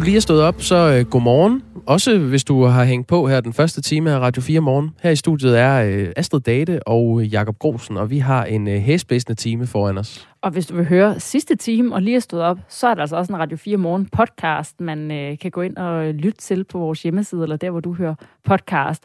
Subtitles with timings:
[0.00, 1.62] Du lige er stået op, så øh, god morgen.
[1.86, 4.90] Også hvis du har hængt på her den første time af Radio 4 morgen.
[5.02, 8.68] Her i studiet er øh, Astrid Date og øh, Jakob Grosen, og vi har en
[8.68, 10.28] øh, hæsblæsende time foran os.
[10.42, 13.00] Og hvis du vil høre sidste time og lige er stået op, så er der
[13.00, 16.64] altså også en Radio 4 Morgen podcast, man øh, kan gå ind og lytte til
[16.64, 18.14] på vores hjemmeside, eller der, hvor du hører
[18.44, 19.02] podcast.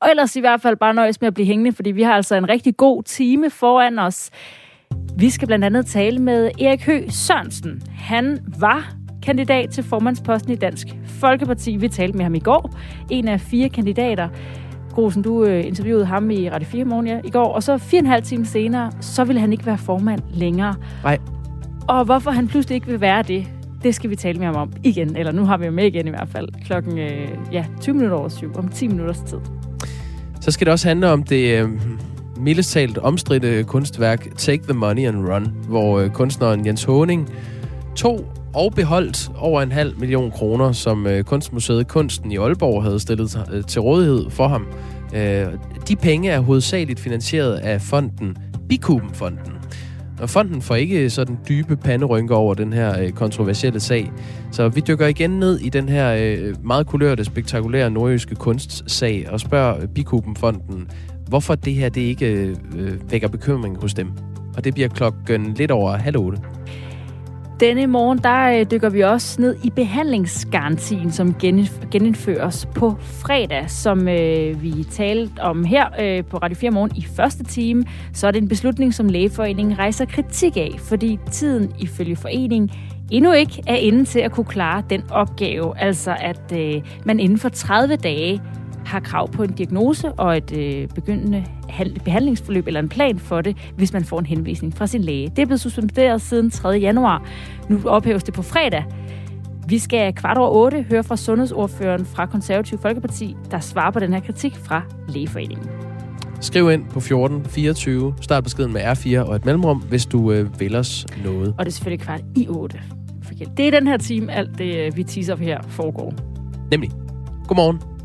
[0.00, 2.34] Og ellers i hvert fald bare nøjes med at blive hængende, fordi vi har altså
[2.34, 4.30] en rigtig god time foran os.
[5.16, 7.82] Vi skal blandt andet tale med Erik Høgh Sørensen.
[7.90, 11.76] Han var kandidat til formandsposten i Dansk Folkeparti.
[11.76, 12.74] Vi talte med ham i går.
[13.10, 14.28] En af fire kandidater.
[14.92, 18.00] Grosen, du øh, interviewede ham i Radio 4 morgen ja, i går, og så fire
[18.00, 20.74] og en halv time senere, så ville han ikke være formand længere.
[21.02, 21.18] Nej.
[21.88, 23.46] Og hvorfor han pludselig ikke vil være det,
[23.82, 25.16] det skal vi tale med ham om igen.
[25.16, 26.48] Eller nu har vi ham med igen i hvert fald.
[26.66, 29.38] Klokken øh, ja, 20 minutter over syv, om 10 minutters tid.
[30.40, 31.68] Så skal det også handle om det øh,
[32.36, 37.28] mildest talt omstridte kunstværk Take the Money and Run, hvor øh, kunstneren Jens Honing
[37.96, 43.00] tog og beholdt over en halv million kroner, som øh, Kunstmuseet Kunsten i Aalborg havde
[43.00, 44.66] stillet øh, til rådighed for ham.
[45.14, 45.46] Øh,
[45.88, 48.36] de penge er hovedsageligt finansieret af fonden
[48.68, 49.52] Bikubenfonden.
[50.20, 54.12] Og fonden får ikke sådan dybe panderynker over den her øh, kontroversielle sag.
[54.52, 59.40] Så vi dykker igen ned i den her øh, meget kulørte, spektakulære nordjyske kunstsag og
[59.40, 60.88] spørger Bikubenfonden,
[61.28, 64.08] hvorfor det her det ikke øh, øh vækker bekymring hos dem.
[64.56, 66.38] Og det bliver klokken lidt over halv otte.
[67.60, 71.34] Denne morgen, der øh, dykker vi også ned i behandlingsgarantien, som
[71.90, 77.06] genindføres på fredag, som øh, vi talte om her øh, på Radio 4 morgen i
[77.16, 77.84] første time.
[78.12, 82.70] Så er det en beslutning, som lægeforeningen rejser kritik af, fordi tiden ifølge foreningen
[83.10, 85.78] endnu ikke er inde til at kunne klare den opgave.
[85.78, 88.42] Altså at øh, man inden for 30 dage
[88.88, 91.44] har krav på en diagnose og et øh, begyndende
[92.04, 95.28] behandlingsforløb eller en plan for det, hvis man får en henvisning fra sin læge.
[95.28, 96.68] Det er blevet suspenderet siden 3.
[96.68, 97.26] januar.
[97.68, 98.84] Nu ophæves det på fredag.
[99.68, 104.12] Vi skal kvart over otte høre fra sundhedsordføreren fra Konservativ Folkeparti, der svarer på den
[104.12, 105.66] her kritik fra Lægeforeningen.
[106.40, 110.76] Skriv ind på 1424, start beskeden med R4 og et mellemrum, hvis du øh, vil
[110.76, 111.54] os noget.
[111.58, 112.80] Og det er selvfølgelig kvart i 8.
[113.56, 116.14] Det er den her time, alt det øh, vi teaser op her foregår.
[116.70, 116.90] Nemlig.
[117.48, 117.97] Godmorgen.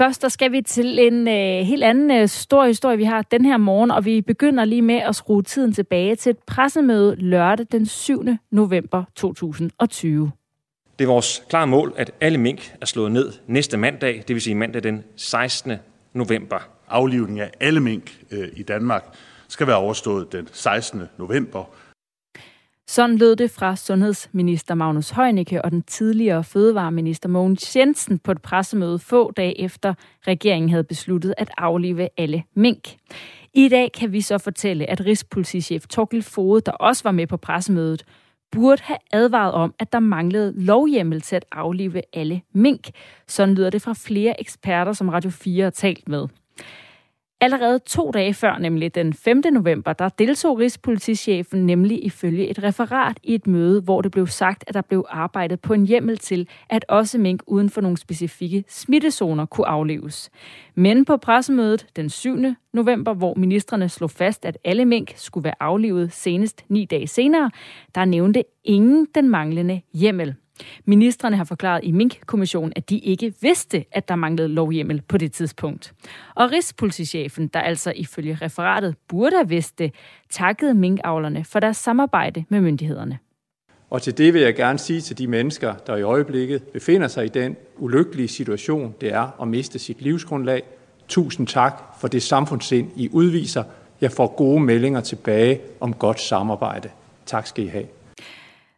[0.00, 3.44] Først der skal vi til en øh, helt anden øh, stor historie, vi har den
[3.44, 7.66] her morgen, og vi begynder lige med at skrue tiden tilbage til et pressemøde lørdag
[7.72, 8.24] den 7.
[8.50, 10.32] november 2020.
[10.98, 14.42] Det er vores klare mål, at alle mink er slået ned næste mandag, det vil
[14.42, 15.72] sige mandag den 16.
[16.12, 16.58] november.
[16.88, 19.04] Aflivning af alle mink øh, i Danmark
[19.48, 21.02] skal være overstået den 16.
[21.18, 21.64] november,
[22.90, 28.42] sådan lød det fra sundhedsminister Magnus Heunicke og den tidligere fødevareminister Mogens Jensen på et
[28.42, 29.94] pressemøde få dage efter
[30.26, 32.88] regeringen havde besluttet at aflive alle mink.
[33.54, 37.36] I dag kan vi så fortælle, at Rigspolitichef Torkel Fode, der også var med på
[37.36, 38.04] pressemødet,
[38.52, 42.90] burde have advaret om, at der manglede lovhjemmel til at aflive alle mink.
[43.26, 46.26] Sådan lyder det fra flere eksperter, som Radio 4 har talt med.
[47.42, 49.42] Allerede to dage før, nemlig den 5.
[49.52, 54.64] november, der deltog Rigspolitichefen nemlig ifølge et referat i et møde, hvor det blev sagt,
[54.66, 58.64] at der blev arbejdet på en hjemmel til, at også mink uden for nogle specifikke
[58.68, 60.30] smittezoner kunne afleves.
[60.74, 62.36] Men på pressemødet den 7.
[62.72, 67.50] november, hvor ministerne slog fast, at alle mink skulle være aflevet senest ni dage senere,
[67.94, 70.34] der nævnte ingen den manglende hjemmel.
[70.84, 75.32] Ministerne har forklaret i Mink-kommissionen, at de ikke vidste, at der manglede lovhjemmel på det
[75.32, 75.92] tidspunkt.
[76.34, 79.94] Og Rigspolitichefen, der altså ifølge referatet burde have vidst det,
[80.30, 83.18] takkede minkavlerne for deres samarbejde med myndighederne.
[83.90, 87.24] Og til det vil jeg gerne sige til de mennesker, der i øjeblikket befinder sig
[87.24, 90.62] i den ulykkelige situation, det er at miste sit livsgrundlag.
[91.08, 93.64] Tusind tak for det samfundssind, I udviser.
[94.00, 96.90] Jeg får gode meldinger tilbage om godt samarbejde.
[97.26, 97.86] Tak skal I have.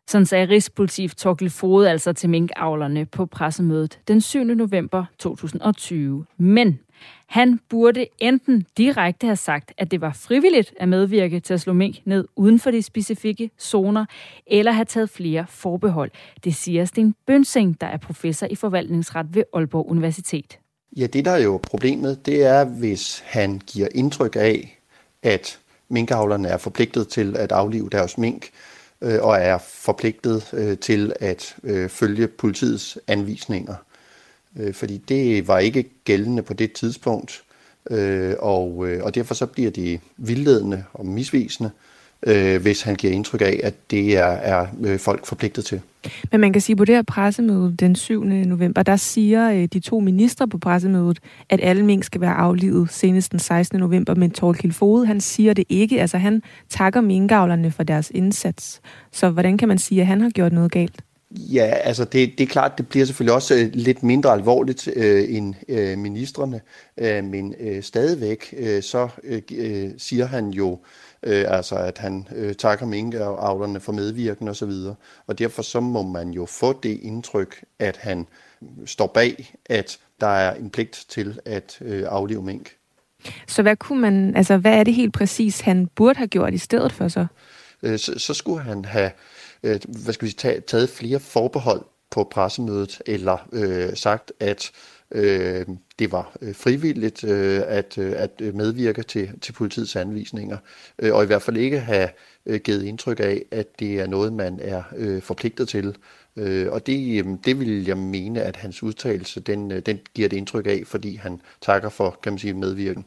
[0.09, 4.45] Sådan sagde Rigspolitiet Torkel Fode altså til minkavlerne på pressemødet den 7.
[4.45, 6.27] november 2020.
[6.37, 6.79] Men
[7.27, 11.73] han burde enten direkte have sagt, at det var frivilligt at medvirke til at slå
[11.73, 14.05] mink ned uden for de specifikke zoner,
[14.47, 16.11] eller have taget flere forbehold.
[16.45, 20.59] Det siger Sten Bønsing, der er professor i forvaltningsret ved Aalborg Universitet.
[20.97, 24.79] Ja, det der er jo problemet, det er, hvis han giver indtryk af,
[25.23, 25.59] at
[25.89, 28.51] minkavlerne er forpligtet til at aflive deres mink,
[29.03, 33.75] øh, og er forpligtet øh, til at øh, følge politiets anvisninger.
[34.57, 37.43] Øh, fordi det var ikke gældende på det tidspunkt,
[37.91, 41.92] øh, og, øh, og derfor så bliver de vildledende og misvisende øh,
[42.61, 45.81] hvis han giver indtryk af, at det er, er øh, folk forpligtet til.
[46.33, 48.25] Men man kan sige, at på det her pressemøde den 7.
[48.25, 51.19] november, der siger øh, de to ministre på pressemødet,
[51.51, 53.81] at alle mink skal være aflivet senest den 16.
[53.81, 56.01] november, men Torkild Fode, han siger det ikke.
[56.01, 58.81] Altså han takker minkavlerne for deres indsats.
[59.13, 61.03] Så hvordan kan man sige, at han har gjort noget galt?
[61.31, 65.25] Ja, altså det, det er klart, det bliver selvfølgelig også øh, lidt mindre alvorligt øh,
[65.29, 66.61] end øh, ministerne,
[66.99, 70.79] øh, men øh, stadigvæk øh, så øh, øh siger han jo, øh,
[71.23, 74.97] altså at han øh, takker minkavlerne for medvirken osv., og,
[75.27, 78.27] og derfor så må man jo få det indtryk, at han
[78.87, 82.71] står bag, at der er en pligt til at øh, aflive mink.
[83.47, 86.59] Så hvad kunne man, altså hvad er det helt præcis, han burde have gjort i
[86.59, 87.27] stedet for så?
[87.83, 89.11] Øh, så, så skulle han have
[89.63, 94.71] øh, hvad skal vi sige, taget flere forbehold på pressemødet, eller øh, sagt, at
[95.15, 95.67] øh,
[95.99, 100.57] det var øh, frivilligt øh, at, øh, at øh, medvirke til, til politiets anvisninger,
[100.99, 102.09] øh, og i hvert fald ikke have
[102.59, 105.97] givet indtryk af, at det er noget, man er øh, forpligtet til.
[106.37, 110.67] Øh, og det, det vil jeg mene, at hans udtalelse, den, den giver det indtryk
[110.67, 113.05] af, fordi han takker for, kan man sige, medvirken.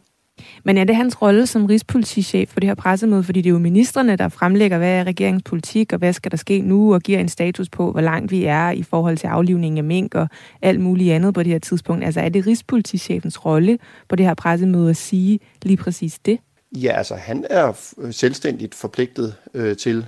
[0.63, 3.23] Men er det hans rolle som rigspolitichef for det her pressemøde?
[3.23, 6.37] Fordi det er jo ministerne, der fremlægger, hvad er regeringens politik, og hvad skal der
[6.37, 9.77] ske nu, og giver en status på, hvor langt vi er i forhold til aflivning
[9.77, 10.27] af mink og
[10.61, 12.05] alt muligt andet på det her tidspunkt.
[12.05, 13.77] Altså er det rigspolitichefens rolle
[14.09, 16.39] på det her pressemøde at sige lige præcis det?
[16.71, 20.05] Ja, altså han er selvstændigt forpligtet øh, til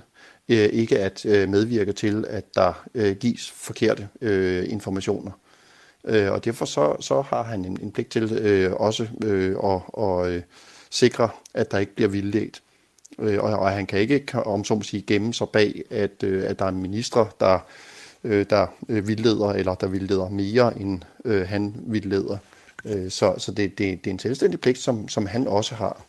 [0.50, 5.32] øh, ikke at øh, medvirke til, at der øh, gives forkerte øh, informationer.
[6.06, 9.82] Øh, og derfor så, så har han en, en pligt til øh, også øh, at,
[9.88, 10.42] og, øh,
[10.90, 12.62] sikre, at der ikke bliver vildledt.
[13.20, 16.50] Øh, og, og han kan ikke, om så må sige, gemme sig bag, at, øh,
[16.50, 17.60] at der er ministre, der,
[18.24, 22.38] øh, der øh, vildleder, eller der vildleder mere, end øh, han vildleder.
[22.86, 26.06] Øh, så så det, det, det er en selvstændig pligt, som, som han også har.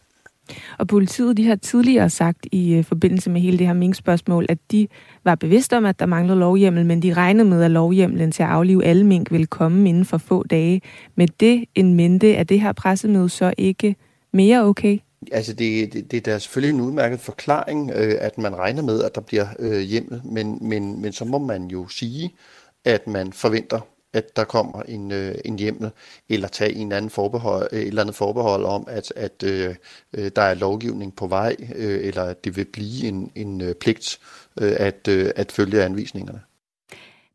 [0.78, 4.58] Og politiet de har tidligere sagt i øh, forbindelse med hele det her minkspørgsmål, at
[4.72, 4.88] de
[5.24, 8.48] var bevidste om, at der manglede lovhjemmel, men de regnede med, at lovhjemmelen til at
[8.48, 10.82] aflive alle mink ville komme inden for få dage.
[11.14, 13.96] Med det en mente, er det her pressemøde så ikke
[14.32, 14.98] mere okay?
[15.32, 19.02] Altså det, det, det er da selvfølgelig en udmærket forklaring, øh, at man regner med,
[19.02, 22.30] at der bliver øh, hjemmel, men, men, men så må man jo sige,
[22.84, 23.80] at man forventer
[24.12, 25.90] at der kommer en, øh, en hjemmel,
[26.28, 29.74] eller tage en anden forbehold, øh, et eller andet forbehold om, at, at øh,
[30.12, 33.74] øh, der er lovgivning på vej, øh, eller at det vil blive en, en øh,
[33.74, 34.18] pligt
[34.60, 36.40] øh, at, øh, at følge anvisningerne.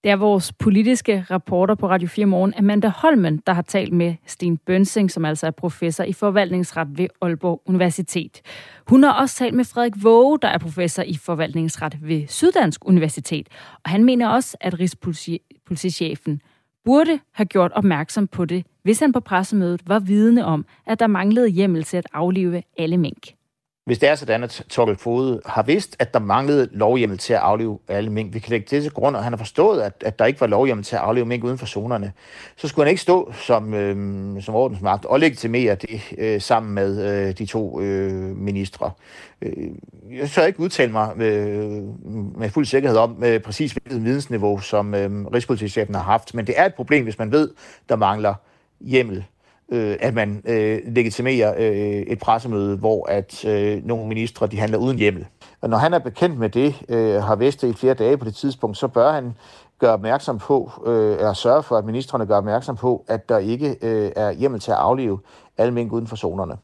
[0.03, 4.15] Det er vores politiske rapporter på Radio 4 Morgen, Amanda Holmen, der har talt med
[4.25, 8.41] Sten Bønsing, som altså er professor i forvaltningsret ved Aalborg Universitet.
[8.87, 13.47] Hun har også talt med Frederik Våge, der er professor i forvaltningsret ved Syddansk Universitet.
[13.83, 16.41] Og han mener også, at Rigspolitichefen
[16.85, 21.07] burde have gjort opmærksom på det, hvis han på pressemødet var vidne om, at der
[21.07, 23.42] manglede hjemmel til at aflive alle mink.
[23.85, 27.39] Hvis det er sådan, at Torkel Fode har vidst, at der manglede lovhjemmel til at
[27.39, 30.19] aflive alle mink, vi kan lægge det til grund, og han har forstået, at, at
[30.19, 32.11] der ikke var lovhjemmel til at aflive mink uden for zonerne,
[32.55, 37.11] så skulle han ikke stå som, øh, som ordensmagt og legitimere det øh, sammen med
[37.27, 38.91] øh, de to øh, ministre.
[39.41, 39.67] Øh,
[40.11, 41.47] jeg tør ikke udtale mig med,
[42.37, 46.55] med fuld sikkerhed om øh, præcis hvilket vidensniveau, som øh, Rigspolitichefen har haft, men det
[46.57, 47.49] er et problem, hvis man ved,
[47.89, 48.33] der mangler
[48.81, 49.25] hjemmel
[49.69, 54.77] øh, at man øh, legitimerer øh, et pressemøde, hvor at øh, nogle ministre de handler
[54.77, 55.25] uden hjemmel.
[55.61, 58.25] Og når han er bekendt med det, øh, har vidst det i flere dage på
[58.25, 59.33] det tidspunkt, så bør han
[59.79, 63.75] gøre opmærksom på, øh, eller sørge for, at ministerne gør opmærksom på, at der ikke
[63.81, 65.19] øh, er hjemmel til at aflive
[65.57, 66.57] alle mink uden for zonerne.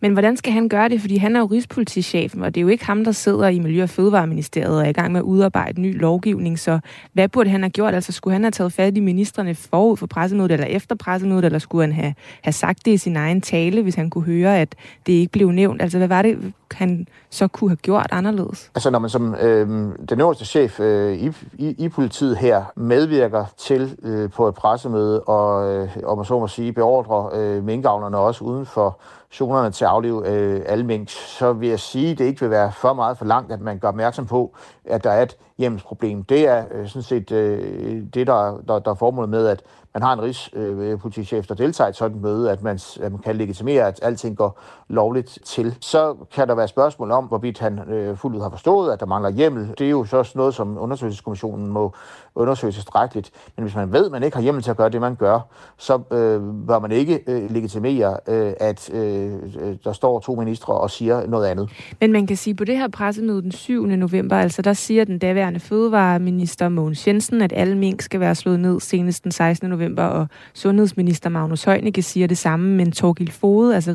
[0.00, 1.00] Men hvordan skal han gøre det?
[1.00, 3.82] Fordi han er jo rigspolitichefen, og det er jo ikke ham, der sidder i Miljø-
[3.82, 6.58] og Fødevareministeriet og er i gang med at udarbejde ny lovgivning.
[6.58, 6.78] Så
[7.12, 7.94] hvad burde han have gjort?
[7.94, 11.58] Altså skulle han have taget fat i ministerne forud for pressemødet eller efter pressemødet, eller
[11.58, 14.74] skulle han have, have sagt det i sin egen tale, hvis han kunne høre, at
[15.06, 15.82] det ikke blev nævnt?
[15.82, 18.70] Altså hvad var det, han så kunne have gjort anderledes?
[18.74, 19.68] Altså når man som øh,
[20.08, 25.20] den øverste chef øh, i, i, i politiet her medvirker til øh, på et pressemøde
[25.20, 29.00] og, øh, om man så må sige, beordrer øh, minkavlerne også uden for
[29.32, 32.50] zonerne til at aflive øh, alle mink, så vil jeg sige, at det ikke vil
[32.50, 36.24] være for meget for langt, at man gør opmærksom på, at der er et hjemmelsproblem.
[36.24, 39.62] Det er øh, sådan set øh, det, der, der, der er formålet med, at
[39.94, 43.20] man har en rigspolitichef, øh, der deltager i et sådan møde, at man, at man
[43.20, 45.76] kan legitimere, at alting går lovligt til.
[45.80, 49.06] Så kan der være spørgsmål om, hvorvidt han øh, fuldt ud har forstået, at der
[49.06, 49.74] mangler hjemmel.
[49.78, 51.94] Det er jo så noget, som undersøgelseskommissionen må
[52.34, 53.30] undersøge tilstrækkeligt.
[53.56, 55.40] Men hvis man ved, at man ikke har hjemmel til at gøre det, man gør,
[55.76, 60.74] så øh, bør man ikke øh, legitimere, øh, at øh, øh der står to ministre
[60.74, 61.70] og siger noget andet.
[62.00, 63.86] Men man kan sige, på det her pressemøde den 7.
[63.86, 68.60] november, altså der siger den daværende fødevareminister Mogens Jensen, at alle mink skal være slået
[68.60, 69.70] ned senest den 16.
[69.70, 73.92] november, og sundhedsminister Magnus Heunicke siger det samme, men Torgild Fode, altså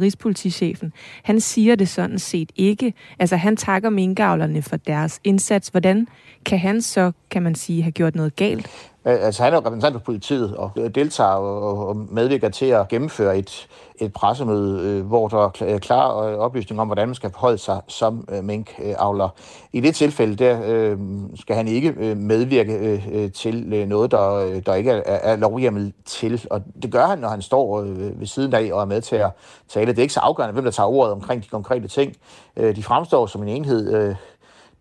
[0.79, 0.93] chefen,
[1.23, 2.93] han siger det sådan set ikke.
[3.19, 5.67] Altså han takker minkavlerne for deres indsats.
[5.69, 6.07] Hvordan
[6.45, 8.67] kan han så, kan man sige, have gjort noget galt?
[9.09, 12.87] Øh, altså han er jo repræsentant for politiet og øh, deltager og medvirker til at
[12.87, 17.57] gennemføre et, et pressemøde, øh, hvor der er klar oplysning om, hvordan man skal forholde
[17.57, 19.29] sig som minkavler.
[19.73, 20.95] I det tilfælde, der
[21.35, 26.47] skal han ikke medvirke til noget, der, der ikke er, er lovhjemmel til.
[26.49, 27.81] Og det gør han, når han står
[28.19, 29.31] ved siden af og er med til at
[29.69, 29.91] tale.
[29.91, 32.15] Det er ikke så afgørende, hvem der tager ordet omkring de konkrete ting.
[32.57, 34.15] De fremstår som en enhed,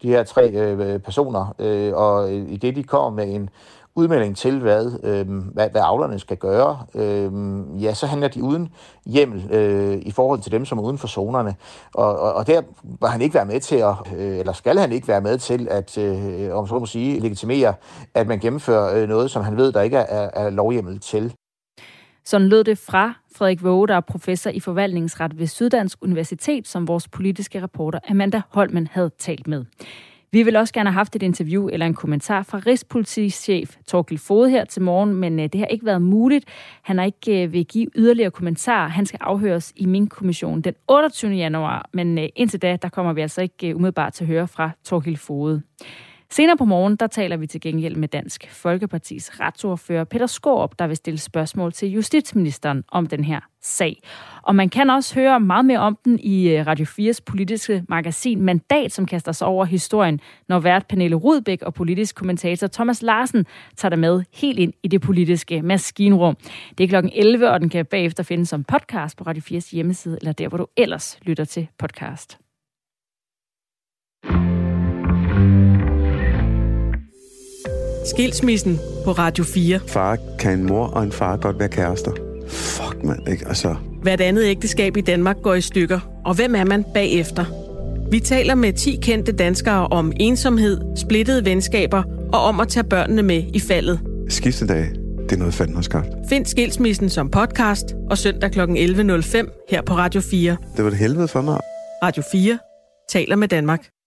[0.03, 1.47] de her tre personer,
[1.95, 3.51] og i det, de kommer med en
[3.99, 7.33] udmelding til, hvad, øh, hvad, hvad avlerne skal gøre, øh,
[7.83, 8.69] ja, så handler de uden
[9.07, 11.55] hjemmel øh, i forhold til dem, som er uden for zonerne.
[11.95, 12.63] Og, og, og der
[13.01, 15.69] var han ikke være med til at, øh, eller skal han ikke være med til
[15.71, 17.75] at, øh, om så må sige, legitimere,
[18.15, 21.35] at man gennemfører øh, noget, som han ved, der ikke er, er lovhjemmel til.
[22.25, 26.89] Sådan lød det fra Frederik Våge, der er professor i forvaltningsret ved Syddansk Universitet, som
[26.89, 29.65] vores politiske reporter Amanda Holmen havde talt med.
[30.33, 34.51] Vi vil også gerne have haft et interview eller en kommentar fra Rigspolitichef Torgild Fode
[34.51, 36.45] her til morgen, men øh, det har ikke været muligt.
[36.83, 38.89] Han har ikke øh, vil give yderligere kommentarer.
[38.89, 41.33] Han skal afhøres i min kommission den 28.
[41.33, 44.71] januar, men øh, indtil da, der kommer vi altså ikke umiddelbart til at høre fra
[44.85, 45.63] Torgild Fode.
[46.31, 50.87] Senere på morgen, der taler vi til gengæld med Dansk Folkepartis retsordfører Peter Skorup, der
[50.87, 54.03] vil stille spørgsmål til justitsministeren om den her sag.
[54.43, 58.43] Og man kan også høre meget mere om den i øh, Radio 4's politiske magasin
[58.43, 63.47] Mandat, som kaster sig over historien, når vært Pernille Rudbæk og politisk kommentator Thomas Larsen
[63.77, 66.37] tager dig med helt ind i det politiske maskinrum.
[66.79, 70.19] Det er klokken 11, og den kan bagefter findes som podcast på Radio 4's hjemmeside,
[70.21, 72.39] eller der, hvor du ellers lytter til podcast.
[78.05, 79.81] Skilsmissen på Radio 4.
[79.89, 82.28] Far kan en mor og en far godt være kærester.
[82.49, 83.49] Fuck, mand, ikke?
[83.49, 83.75] Altså...
[84.03, 86.01] Hvert andet ægteskab i Danmark går i stykker.
[86.25, 87.45] Og hvem er man bagefter?
[88.11, 92.03] Vi taler med 10 kendte danskere om ensomhed, splittede venskaber
[92.33, 94.01] og om at tage børnene med i faldet.
[94.29, 94.91] Skiftedag,
[95.23, 96.09] det er noget fanden har skabt.
[96.29, 98.61] Find Skilsmissen som podcast og søndag kl.
[98.61, 100.57] 11.05 her på Radio 4.
[100.77, 101.61] Det var det helvede for mig.
[102.03, 102.59] Radio 4
[103.09, 103.98] taler med Danmark.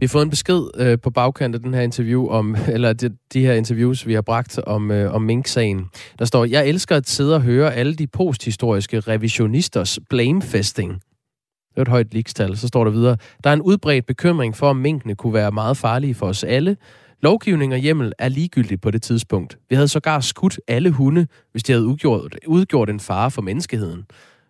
[0.00, 3.16] Vi har fået en besked øh, på bagkant af den her interview om, eller de,
[3.32, 5.86] de her interviews, vi har bragt om, øh, om Mink-sagen.
[6.18, 10.92] Der står, jeg elsker at sidde og høre alle de posthistoriske revisionisters blamefesting.
[11.70, 12.56] Det er et højt likstal.
[12.56, 15.76] Så står der videre, der er en udbredt bekymring for, om minkene kunne være meget
[15.76, 16.76] farlige for os alle.
[17.22, 19.58] Lovgivning og hjemmel er ligegyldigt på det tidspunkt.
[19.68, 24.04] Vi havde sågar skudt alle hunde, hvis de havde udgjort, udgjort en fare for menneskeheden.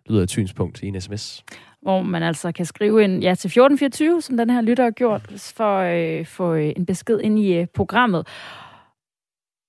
[0.09, 1.43] Lyder et synspunkt i en sms
[1.81, 5.21] hvor man altså kan skrive en ja til 1424, som den her lytter har gjort,
[5.55, 8.27] for øh, få øh, en besked ind i øh, programmet.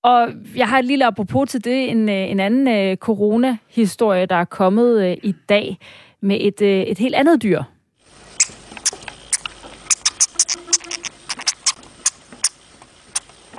[0.02, 4.36] Og jeg har et lille apropos til det, en, øh, en anden øh, corona-historie, der
[4.36, 5.78] er kommet øh, i dag
[6.22, 7.62] med et, øh, et helt andet dyr.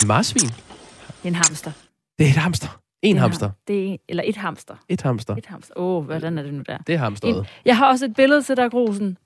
[0.08, 0.50] Marsvin?
[1.24, 1.72] En hamster.
[2.20, 2.79] Det er et hamster.
[3.01, 3.51] En hamster.
[3.68, 4.75] Det er, eller et hamster.
[4.89, 5.36] Et hamster.
[5.36, 5.74] Et hamster.
[5.77, 6.77] Åh, oh, hvordan er det nu der?
[6.77, 7.48] Det er hamsteret.
[7.65, 9.18] Jeg har også et billede til dig, Grusen.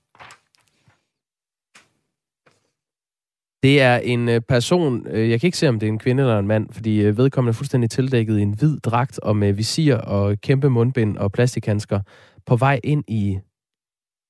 [3.62, 6.22] Det er en øh, person, øh, jeg kan ikke se, om det er en kvinde
[6.22, 9.52] eller en mand, fordi øh, vedkommende er fuldstændig tildækket i en hvid dragt og med
[9.52, 12.00] visir og kæmpe mundbind og plastikhandsker
[12.46, 13.38] på vej ind i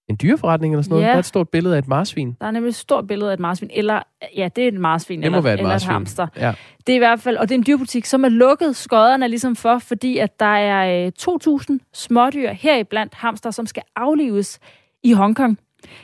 [0.08, 1.04] en dyreforretning eller sådan noget.
[1.04, 1.08] Ja.
[1.08, 2.36] Der er et stort billede af et marsvin.
[2.40, 3.70] Der er nemlig et stort billede af et marsvin.
[3.72, 4.02] Eller,
[4.36, 5.18] ja, det er et marsvin.
[5.18, 5.90] Det eller, være et eller marsvin.
[5.90, 6.26] et hamster.
[6.36, 6.54] Ja.
[6.86, 8.76] Det er i hvert fald, og det er en dyrbutik, som er lukket.
[8.76, 11.10] Skodderne er ligesom for, fordi at der er
[11.70, 14.58] 2.000 smådyr heriblandt hamster, som skal aflives
[15.02, 15.58] i Hongkong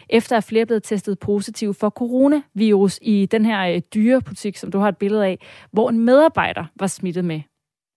[0.08, 4.78] efter at flere er blevet testet positiv for coronavirus i den her dyrebutik, som du
[4.78, 5.38] har et billede af,
[5.72, 7.40] hvor en medarbejder var smittet med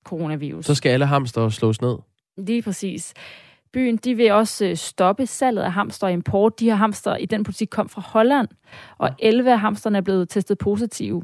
[0.05, 0.65] coronavirus.
[0.65, 1.95] Så skal alle hamster slås ned?
[2.37, 3.13] Lige præcis.
[3.73, 6.59] Byen de vil også øh, stoppe salget af hamster og import.
[6.59, 8.47] De her hamster i den butik kom fra Holland,
[8.97, 11.23] og 11 af hamsterne er blevet testet positive.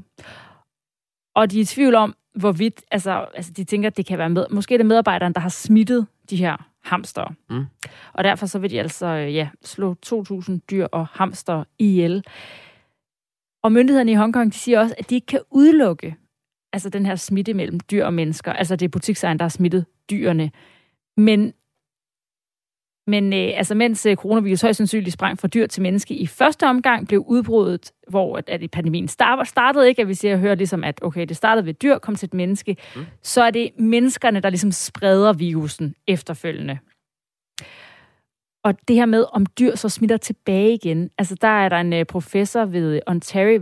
[1.35, 4.29] Og de er i tvivl om, hvorvidt, altså, altså de tænker, at det kan være
[4.29, 7.33] med, måske er det medarbejderen, der har smittet de her hamster.
[7.49, 7.65] Mm.
[8.13, 12.23] Og derfor så vil de altså øh, ja, slå 2.000 dyr og hamster ihjel.
[13.63, 16.15] Og myndighederne i Hongkong de siger også, at de ikke kan udelukke
[16.73, 18.53] altså den her smitte mellem dyr og mennesker.
[18.53, 20.51] Altså det er butiksejeren, der har smittet dyrene.
[21.17, 21.53] Men
[23.09, 26.67] men øh, altså, mens øh, coronavirus højst sandsynligt sprang fra dyr til menneske i første
[26.67, 30.83] omgang, blev udbruddet, hvor at, at pandemien startede, startede ikke, at vi siger, hører ligesom,
[30.83, 33.05] at okay, det startede ved dyr, kom til et menneske, mm.
[33.23, 36.77] så er det menneskerne, der ligesom spreder virusen efterfølgende.
[38.69, 41.09] Og det her med, om dyr så smitter tilbage igen.
[41.17, 43.61] Altså, der er der en uh, professor ved Ontario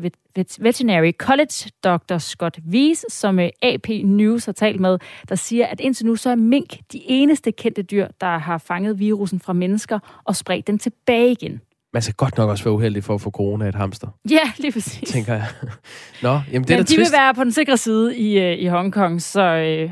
[0.59, 2.17] Veterinary College, Dr.
[2.17, 4.97] Scott Wies, som øh, AP News har talt med,
[5.29, 8.99] der siger, at indtil nu så er mink de eneste kendte dyr, der har fanget
[8.99, 11.61] virusen fra mennesker og spredt den tilbage igen.
[11.93, 14.07] Man skal godt nok også være uheldig for at få corona af et hamster.
[14.29, 15.09] Ja, lige præcis.
[15.09, 15.47] Tænker jeg.
[16.21, 16.97] Nå, jamen det Men er da de trist.
[16.97, 19.91] vil være på den sikre side i, uh, i Hongkong, så uh,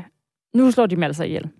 [0.60, 1.50] nu slår de dem altså ihjel.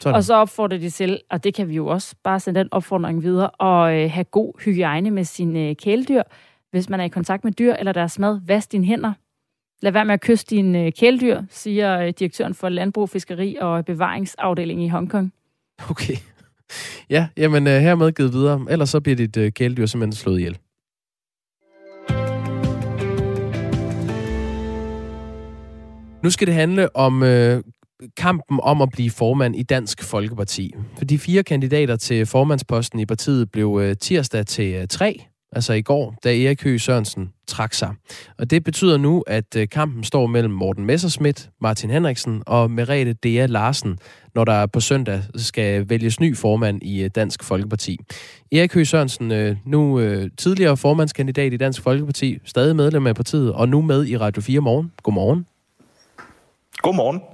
[0.00, 0.16] Sådan.
[0.16, 3.22] Og så opfordrer de til, og det kan vi jo også bare sende den opfordring
[3.22, 6.22] videre, at øh, have god hygiejne med sine øh, kæledyr.
[6.70, 9.12] Hvis man er i kontakt med dyr eller deres mad, vask dine hænder.
[9.82, 13.84] Lad være med at kysse dine øh, kæledyr, siger øh, direktøren for Landbrug, Fiskeri og
[13.84, 15.32] Bevaringsafdeling i Hongkong.
[15.90, 16.14] Okay.
[17.10, 18.66] Ja, jamen øh, hermed givet videre.
[18.70, 20.58] Ellers så bliver dit øh, kæledyr simpelthen slået ihjel.
[26.22, 27.62] Nu skal det handle om øh,
[28.16, 30.74] kampen om at blive formand i Dansk Folkeparti.
[30.98, 35.20] For de fire kandidater til formandsposten i partiet blev øh, tirsdag til øh, tre,
[35.52, 37.94] altså i går, da Erik Høgh Sørensen trak sig.
[38.38, 43.12] Og det betyder nu, at øh, kampen står mellem Morten Messerschmidt, Martin Henriksen og Merete
[43.12, 43.98] Dea Larsen,
[44.34, 47.98] når der på søndag skal vælges ny formand i Dansk Folkeparti.
[48.52, 50.00] Erik Høgh Sørensen, nu
[50.36, 54.60] tidligere formandskandidat i Dansk Folkeparti, stadig medlem af partiet, og nu med i Radio 4
[54.60, 54.92] morgen.
[55.02, 55.46] Godmorgen.
[56.82, 57.33] Godmorgen.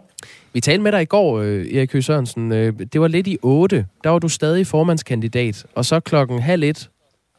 [0.53, 2.53] Vi talte med dig i går, øh, Erik Høgh Sørensen.
[2.53, 3.87] Øh, det var lidt i 8.
[4.05, 5.67] Der var du stadig formandskandidat.
[5.75, 6.91] Og så klokken halv et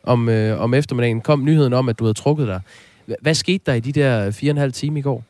[0.03, 2.61] om, øh, om eftermiddagen kom nyheden om, at du havde trukket dig.
[3.21, 5.23] Hvad skete der i de der fire og en halv time i går?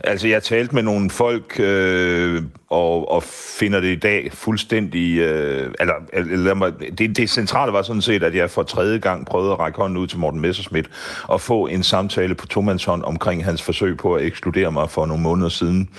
[0.00, 3.22] Altså, jeg talte med nogle folk, øh, og, og
[3.58, 5.18] finder det i dag fuldstændig...
[5.18, 9.26] Øh, eller, eller mig, det, det centrale var sådan set, at jeg for tredje gang
[9.26, 10.90] prøvede at række hånden ud til Morten Messerschmidt
[11.24, 15.22] og få en samtale på tomandshånd omkring hans forsøg på at ekskludere mig for nogle
[15.22, 15.90] måneder siden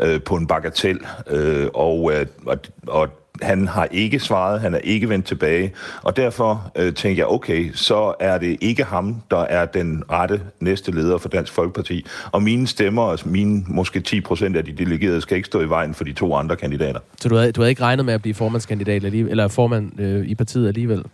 [0.00, 1.00] øh, på en bagatel.
[1.30, 5.72] Øh, og, øh, og, og han har ikke svaret, han er ikke vendt tilbage,
[6.02, 10.40] og derfor øh, tænker jeg, okay, så er det ikke ham, der er den rette
[10.60, 14.72] næste leder for Dansk Folkeparti, og mine stemmer, altså mine måske 10 procent af de
[14.72, 17.00] delegerede, skal ikke stå i vejen for de to andre kandidater.
[17.20, 20.34] Så du havde, du havde ikke regnet med at blive formandskandidat eller formand øh, i
[20.34, 21.04] partiet alligevel?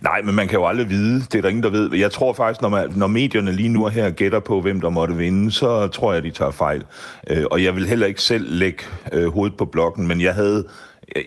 [0.00, 1.20] Nej, men man kan jo aldrig vide.
[1.20, 1.94] Det er der ingen, der ved.
[1.94, 5.16] Jeg tror faktisk, når, man, når medierne lige nu her gætter på, hvem der måtte
[5.16, 6.84] vinde, så tror jeg, de tager fejl.
[7.30, 10.64] Øh, og jeg vil heller ikke selv lægge øh, hovedet på blokken, men jeg havde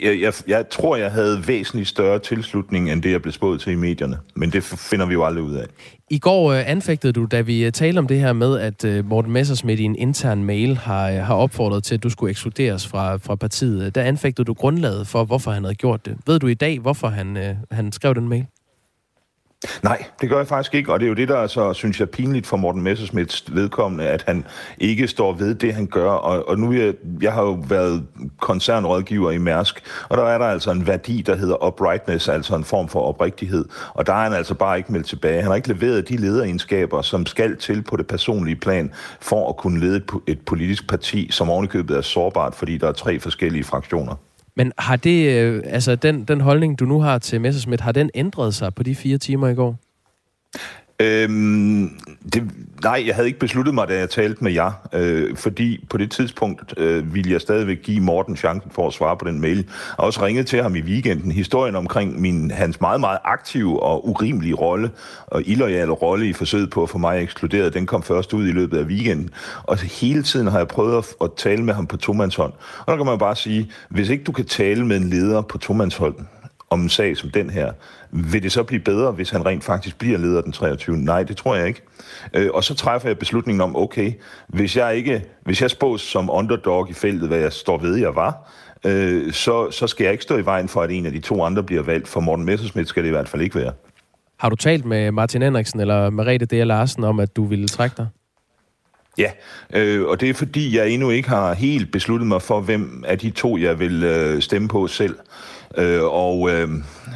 [0.01, 3.73] jeg, jeg, jeg tror, jeg havde væsentligt større tilslutning, end det, jeg blev spået til
[3.73, 4.17] i medierne.
[4.35, 5.65] Men det finder vi jo aldrig ud af.
[6.09, 9.05] I går øh, anfægtede du, da vi øh, talte om det her med, at øh,
[9.05, 12.87] Morten Messersmith i en intern mail har, øh, har opfordret til, at du skulle ekskluderes
[12.87, 13.95] fra, fra partiet.
[13.95, 16.17] Der anfægtede du grundlaget for, hvorfor han havde gjort det.
[16.27, 18.45] Ved du i dag, hvorfor han, øh, han skrev den mail?
[19.83, 21.99] Nej, det gør jeg faktisk ikke, og det er jo det, der er så, synes
[21.99, 24.45] jeg, pinligt for Morten Messersmiths vedkommende, at han
[24.77, 26.11] ikke står ved det, han gør.
[26.11, 28.05] Og, og nu, jeg, jeg har jo været
[28.39, 32.63] koncernrådgiver i Mærsk, og der er der altså en værdi, der hedder uprightness, altså en
[32.63, 33.65] form for oprigtighed.
[33.93, 35.41] Og der er han altså bare ikke meldt tilbage.
[35.41, 38.91] Han har ikke leveret de lederegenskaber, som skal til på det personlige plan,
[39.21, 43.19] for at kunne lede et politisk parti, som ovenikøbet er sårbart, fordi der er tre
[43.19, 44.15] forskellige fraktioner.
[44.59, 48.09] Men har det, øh, altså den, den holdning, du nu har til Messerschmidt, har den
[48.13, 49.75] ændret sig på de fire timer i går?
[51.01, 51.99] Øhm,
[52.33, 52.51] det,
[52.83, 56.11] nej, jeg havde ikke besluttet mig, da jeg talte med jer, øh, fordi på det
[56.11, 59.55] tidspunkt øh, ville jeg stadigvæk give Morten chancen for at svare på den mail.
[59.57, 59.65] Jeg
[59.99, 61.31] har også ringet til ham i weekenden.
[61.31, 64.91] Historien omkring min, hans meget, meget aktive og urimelige rolle
[65.27, 68.51] og illoyale rolle i forsøget på at få mig ekskluderet, den kom først ud i
[68.51, 69.29] løbet af weekenden.
[69.63, 72.53] Og hele tiden har jeg prøvet at, at tale med ham på tomandshånd.
[72.79, 75.57] Og der kan man bare sige, hvis ikke du kan tale med en leder på
[75.57, 76.15] tomandshånd,
[76.69, 77.71] om en sag som den her.
[78.11, 80.97] Vil det så blive bedre, hvis han rent faktisk bliver leder den 23.
[80.97, 81.81] Nej, det tror jeg ikke.
[82.33, 84.13] Øh, og så træffer jeg beslutningen om, okay,
[84.47, 88.15] hvis jeg ikke, hvis jeg spås som underdog i feltet, hvad jeg står ved, jeg
[88.15, 88.51] var,
[88.85, 91.43] øh, så, så skal jeg ikke stå i vejen for, at en af de to
[91.43, 92.07] andre bliver valgt.
[92.07, 93.73] For Morten Messersmith skal det i hvert fald ikke være.
[94.39, 96.65] Har du talt med Martin Henriksen eller Merete D.
[96.65, 98.07] Larsen om, at du ville trække dig?
[99.17, 99.31] Ja,
[99.73, 103.19] øh, og det er fordi, jeg endnu ikke har helt besluttet mig for, hvem af
[103.19, 105.15] de to, jeg vil øh, stemme på selv.
[105.77, 106.69] Øh, og, øh,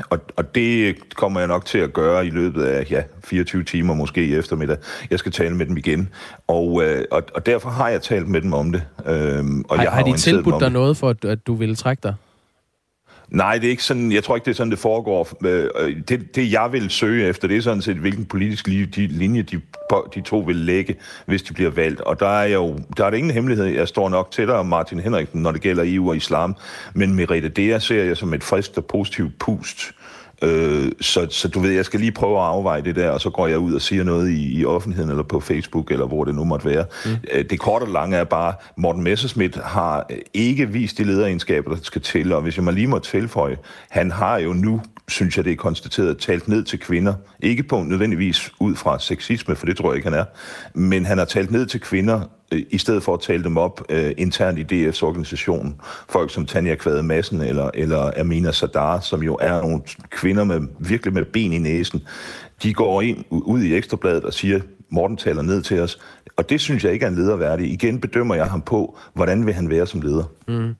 [0.10, 3.94] og, og det kommer jeg nok til at gøre i løbet af ja, 24 timer
[3.94, 4.78] måske i eftermiddag.
[5.12, 6.10] Jeg skal tale med dem igen.
[6.48, 8.84] Og, øh, og, og derfor har jeg talt med dem om det.
[9.06, 9.44] Øh, og har,
[9.84, 12.16] jeg har, har de tilbudt dig noget for, at, at du ville trække dig?
[13.34, 15.28] Nej, det er ikke sådan, jeg tror ikke, det er sådan, det foregår.
[15.46, 19.41] Øh, øh, det, det jeg vil søge efter, det er sådan set, hvilken politisk linje
[19.41, 19.62] de,
[20.15, 22.02] de to vil lægge, hvis de bliver valgt.
[22.02, 23.65] Og der er jo der er det ingen hemmelighed.
[23.65, 26.56] Jeg står nok tættere Martin Henriksen, når det gælder EU og islam.
[26.93, 30.03] Men Merete Dea ser jeg som et frisk og positivt pust Øh,
[31.01, 33.47] så, så du ved, jeg skal lige prøve at afveje det der, og så går
[33.47, 36.43] jeg ud og siger noget i, i offentligheden, eller på Facebook, eller hvor det nu
[36.43, 36.86] måtte være.
[37.06, 37.12] Mm.
[37.32, 41.82] Øh, det korte og lange er bare, Morten Messerschmidt har ikke vist de lederegenskaber, der
[41.82, 43.58] skal til, og hvis jeg må lige må tilføje,
[43.89, 47.13] han har jo nu synes jeg, det er konstateret, talt ned til kvinder.
[47.39, 50.25] Ikke på nødvendigvis ud fra sexisme, for det tror jeg ikke, han er.
[50.73, 52.27] Men han har talt ned til kvinder, øh,
[52.70, 55.82] i stedet for at tale dem op øh, internt i DF's organisation.
[56.10, 60.62] Folk som Tanja Kvade Madsen eller, eller Amina Sadar, som jo er nogle kvinder med
[60.80, 62.02] virkelig med ben i næsen.
[62.63, 64.60] De går ind ud i Ekstrabladet og siger,
[64.93, 65.99] Morten taler ned til os.
[66.38, 67.65] Og det synes jeg ikke er en lederværdig.
[67.71, 70.25] Igen bedømmer jeg ham på, hvordan vil han være som leder.
[70.47, 70.75] Mm.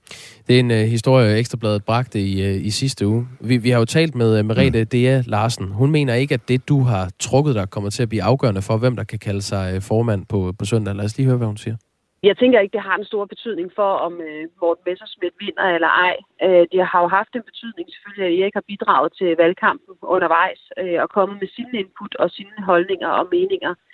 [0.48, 3.28] Det er en uh, historie, Ekstrabladet bragte i, uh, i sidste uge.
[3.40, 4.88] Vi, vi har jo talt med uh, Merete mm.
[4.88, 5.68] Dea Larsen.
[5.82, 8.78] Hun mener ikke, at det, du har trukket dig, kommer til at blive afgørende for,
[8.78, 10.96] hvem der kan kalde sig uh, formand på, på søndag.
[10.96, 11.78] Lad os lige høre, hvad hun siger.
[12.24, 15.92] Jeg tænker ikke, det har en stor betydning for, om uh, Morten Messersmith vinder eller
[16.08, 16.16] ej.
[16.46, 20.62] Uh, det har jo haft en betydning selvfølgelig, at Erik har bidraget til valgkampen undervejs
[20.82, 23.74] uh, og kommet med sine input og sine holdninger og meninger.
[23.80, 23.93] Øh,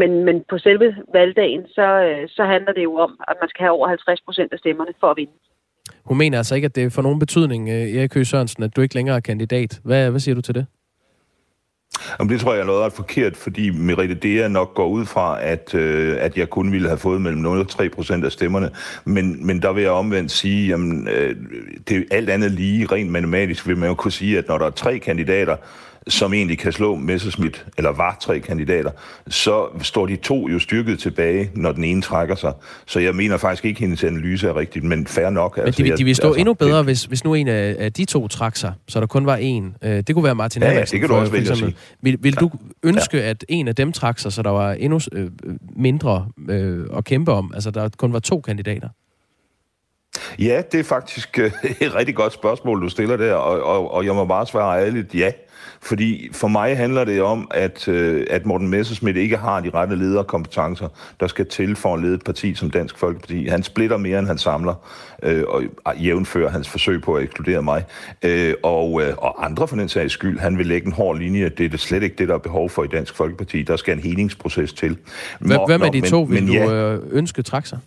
[0.00, 3.62] men, men på selve valgdagen, så, øh, så handler det jo om, at man skal
[3.62, 5.32] have over 50 procent af stemmerne for at vinde.
[6.04, 8.80] Hun mener altså ikke, at det får nogen betydning, øh, Erik Høgh Sørensen, at du
[8.80, 9.80] ikke længere er kandidat.
[9.84, 10.66] Hvad, hvad siger du til det?
[12.18, 15.42] Jamen, det tror jeg er noget ret forkert, fordi Merete Dea nok går ud fra,
[15.42, 18.70] at, øh, at jeg kun ville have fået mellem 0 og 3 procent af stemmerne.
[19.04, 21.36] Men, men der vil jeg omvendt sige, at øh,
[21.88, 24.66] det er alt andet lige, rent matematisk vil man jo kunne sige, at når der
[24.66, 25.56] er tre kandidater,
[26.08, 28.90] som egentlig kan slå Messerschmidt, eller var tre kandidater,
[29.28, 32.52] så står de to jo styrket tilbage, når den ene trækker sig.
[32.86, 35.56] Så jeg mener faktisk ikke, at hendes analyse er rigtigt, men fair nok.
[35.56, 37.92] Men altså, de, de vil stå altså, endnu bedre, hvis, hvis nu en af, af
[37.92, 39.76] de to trak sig, så der kun var en.
[39.82, 41.76] Øh, det kunne være Martin ja, ja, det kan du også vælge at sige.
[42.02, 42.50] Vil, vil du
[42.82, 43.30] ønske, ja.
[43.30, 45.30] at en af dem trak sig, så der var endnu øh,
[45.76, 47.52] mindre øh, at kæmpe om?
[47.54, 48.88] Altså, der kun var to kandidater?
[50.38, 54.04] Ja, det er faktisk øh, et rigtig godt spørgsmål, du stiller der, og, og, og
[54.04, 55.30] jeg må bare svare ærligt ja.
[55.82, 59.96] Fordi for mig handler det om, at, øh, at Morten Messerschmidt ikke har de rette
[59.96, 60.88] lederkompetencer,
[61.20, 63.46] der skal til for at lede et parti som Dansk Folkeparti.
[63.46, 64.74] Han splitter mere, end han samler,
[65.22, 65.44] øh,
[65.84, 67.84] og jævnfører hans forsøg på at ekskludere mig.
[68.22, 71.48] Øh, og, øh, og andre for den sags skyld, han vil lægge en hård linje.
[71.48, 73.62] Det er det slet ikke det, der er behov for i Dansk Folkeparti.
[73.62, 74.96] Der skal en helingsproces til.
[75.40, 77.78] Hvem af de to vil men, du ja, øh, ønske træk sig?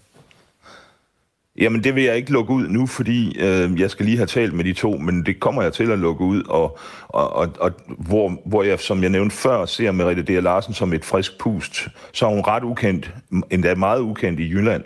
[1.59, 4.53] Jamen, det vil jeg ikke lukke ud nu, fordi øh, jeg skal lige have talt
[4.53, 7.71] med de to, men det kommer jeg til at lukke ud, og, og, og, og
[7.87, 10.43] hvor, hvor jeg, som jeg nævnte før, ser Merete D.
[10.43, 13.13] Larsen som et frisk pust, så er hun ret ukendt,
[13.49, 14.83] endda meget ukendt i Jylland,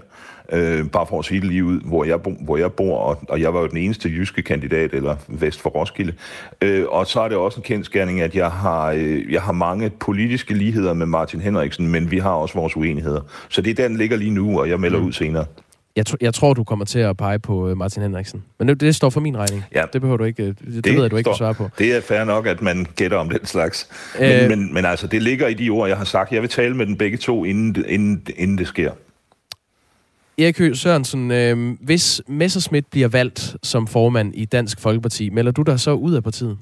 [0.52, 3.18] øh, bare for at sige det lige ud, hvor jeg, bo, hvor jeg bor, og,
[3.30, 6.14] og jeg var jo den eneste jyske kandidat, eller vest for Roskilde.
[6.62, 9.90] Øh, og så er det også en kendskærning, at jeg har, øh, jeg har mange
[9.90, 13.22] politiske ligheder med Martin Henriksen, men vi har også vores uenigheder.
[13.50, 15.06] Så det er der, den ligger lige nu, og jeg melder mm.
[15.06, 15.46] ud senere.
[15.96, 18.44] Jeg, jeg tror, du kommer til at pege på øh, Martin Henriksen.
[18.60, 19.64] Men det, det står for min regning.
[19.76, 19.84] Ja.
[19.94, 20.48] Det behøver du ikke.
[20.48, 21.70] Det, det ved jeg, du ikke kan svare på.
[21.78, 23.90] Det er fair nok, at man gætter om den slags.
[24.20, 26.32] Men, øh, men, men altså, det ligger i de ord, jeg har sagt.
[26.32, 28.92] Jeg vil tale med den begge to, inden, inden, inden det sker.
[30.38, 35.62] Erik Høgh Sørensen, øh, hvis Messerschmidt bliver valgt som formand i Dansk Folkeparti, melder du
[35.62, 36.58] dig så ud af partiet?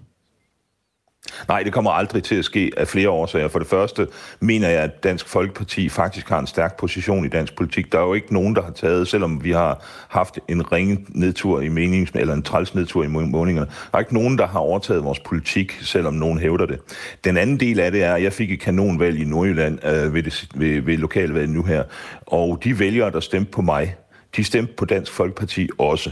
[1.47, 3.47] Nej, det kommer aldrig til at ske af flere årsager.
[3.47, 4.07] For det første
[4.39, 7.91] mener jeg, at Dansk Folkeparti faktisk har en stærk position i dansk politik.
[7.91, 11.61] Der er jo ikke nogen, der har taget, selvom vi har haft en ringe nedtur
[11.61, 13.67] i menings, eller en træls nedtur i måningerne.
[13.91, 16.79] Der er ikke nogen, der har overtaget vores politik, selvom nogen hævder det.
[17.23, 20.23] Den anden del af det er, at jeg fik et kanonvalg i Nordjylland øh, ved,
[20.23, 21.83] det, ved, ved lokalvalget nu her.
[22.25, 23.95] Og de vælgere, der stemte på mig,
[24.35, 26.11] de stemte på Dansk Folkeparti også.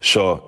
[0.00, 0.38] Så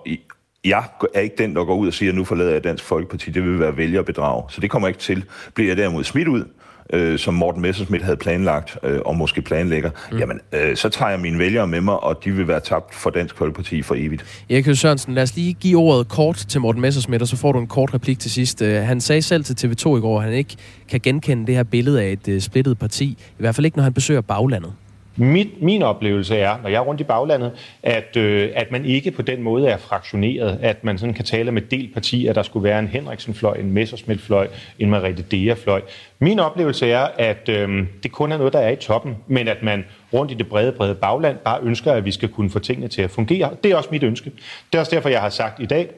[0.65, 3.31] jeg er ikke den, der går ud og siger, at nu forlader jeg Dansk Folkeparti.
[3.31, 4.45] Det vil være vælgerbedrag.
[4.51, 5.25] Så det kommer ikke til.
[5.55, 6.45] Bliver jeg derimod smidt ud,
[6.93, 10.19] øh, som Morten Messersmith havde planlagt, øh, og måske planlægger, mm.
[10.19, 13.11] jamen, øh, så tager jeg mine vælgere med mig, og de vil være tabt for
[13.11, 14.45] Dansk Folkeparti for evigt.
[14.51, 17.59] Erik Sørensen, lad os lige give ordet kort til Morten Messersmith, og så får du
[17.59, 18.63] en kort replik til sidst.
[18.63, 20.57] Øh, han sagde selv til TV2 i går, at han ikke
[20.89, 23.85] kan genkende det her billede af et uh, splittet parti, i hvert fald ikke, når
[23.85, 24.73] han besøger baglandet.
[25.17, 29.11] Mit, min oplevelse er, når jeg er rundt i baglandet, at, øh, at man ikke
[29.11, 32.43] på den måde er fraktioneret, at man sådan kan tale med delt parti, at der
[32.43, 34.49] skulle være en Henriksen-fløj, en Messersmith-fløj,
[34.79, 35.83] en Merete Dea-fløj.
[36.19, 39.63] Min oplevelse er, at øh, det kun er noget, der er i toppen, men at
[39.63, 42.89] man rundt i det brede, brede bagland bare ønsker, at vi skal kunne få tingene
[42.89, 43.51] til at fungere.
[43.65, 44.31] Det er også mit ønske.
[44.73, 45.89] Det er også derfor, jeg har sagt i dag,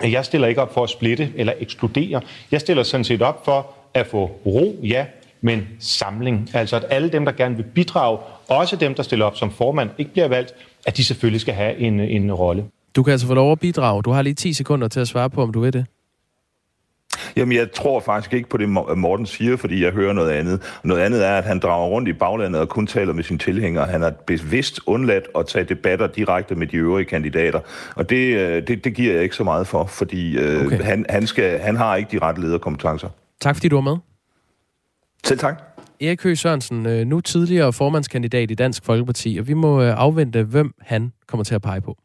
[0.00, 2.20] at jeg stiller ikke op for at splitte eller ekskludere.
[2.52, 5.06] Jeg stiller sådan set op for at få ro, ja,
[5.40, 6.50] men samling.
[6.54, 9.90] Altså at alle dem, der gerne vil bidrage, også dem, der stiller op som formand,
[9.98, 10.54] ikke bliver valgt,
[10.86, 12.64] at de selvfølgelig skal have en, en rolle.
[12.96, 14.02] Du kan altså få lov at bidrage.
[14.02, 15.86] Du har lige 10 sekunder til at svare på, om du vil det.
[17.36, 20.62] Jamen, jeg tror faktisk ikke på det, Morten siger, fordi jeg hører noget andet.
[20.84, 23.86] Noget andet er, at han drager rundt i baglandet og kun taler med sine tilhængere.
[23.86, 27.60] Han har bevidst undladt at tage debatter direkte med de øvrige kandidater.
[27.96, 30.80] Og det, øh, det, det giver jeg ikke så meget for, fordi øh, okay.
[30.82, 33.08] han, han, skal, han har ikke de rette lederkompetencer.
[33.40, 33.96] Tak fordi du var med.
[35.24, 35.62] Selv tak.
[36.00, 40.72] Erik Høgh Sørensen, øh, nu tidligere formandskandidat i Dansk Folkeparti, og vi må afvente, hvem
[40.80, 41.96] han kommer til at pege på.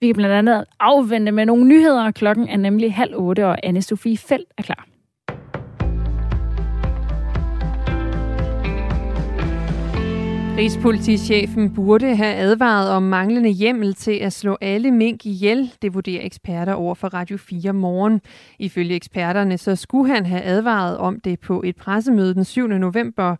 [0.00, 2.10] Vi kan blandt andet afvente med nogle nyheder.
[2.10, 4.86] Klokken er nemlig halv otte, og Anne-Sophie Felt er klar.
[10.56, 15.72] Rigspolitichefen burde have advaret om manglende hjemmel til at slå alle mink ihjel.
[15.82, 18.20] Det vurderer eksperter over for Radio 4 morgen.
[18.58, 22.66] Ifølge eksperterne så skulle han have advaret om det på et pressemøde den 7.
[22.66, 23.36] november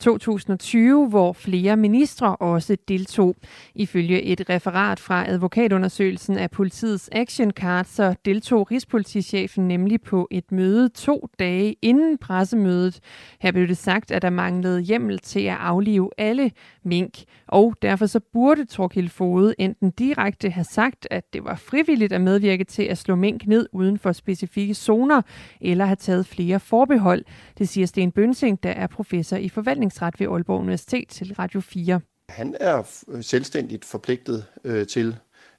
[0.00, 3.36] 2020, hvor flere ministre også deltog.
[3.74, 10.52] Ifølge et referat fra advokatundersøgelsen af politiets action card, så deltog Rigspolitichefen nemlig på et
[10.52, 13.00] møde to dage inden pressemødet.
[13.40, 16.50] Her blev det sagt, at der manglede hjemmel til at aflive alle
[16.84, 17.14] mink,
[17.48, 22.20] og derfor så burde Torkild Fode enten direkte have sagt, at det var frivilligt at
[22.20, 25.22] medvirke til at slå mink ned uden for specifikke zoner,
[25.60, 27.24] eller have taget flere forbehold.
[27.58, 32.00] Det siger Sten Bønsing, der er professor i forvaltningsret ved Aalborg Universitet til Radio 4.
[32.28, 35.16] Han er øh, selvstændigt forpligtet øh, til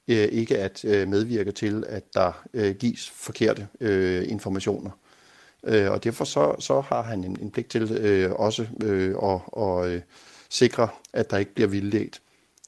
[0.08, 4.92] øh, ikke at øh, medvirke til, at der øh, gives forkerte øh, informationer.
[5.64, 9.42] Øh, og derfor så, så har han en, en pligt til øh, også øh, at,
[9.48, 10.02] og, øh,
[10.50, 12.22] sikre, at der ikke bliver vildledt.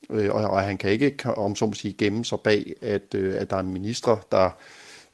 [0.09, 3.41] Øh, og, og han kan ikke, om så må sige, gemme sig bag, at, øh,
[3.41, 4.49] at der er en minister, der,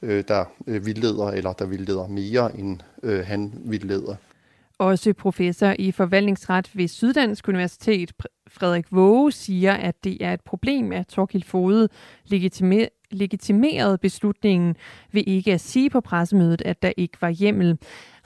[0.02, 4.16] øh, der øh, vildleder, eller der vildleder mere, end øh, han vildleder.
[4.78, 8.12] Også professor i forvaltningsret ved Syddansk Universitet,
[8.48, 11.88] Frederik Våge, siger, at det er et problem, at Torkild Fode
[12.24, 14.76] legitimer legitimerede beslutningen
[15.12, 17.78] ved ikke at sige på pressemødet, at der ikke var hjemmel.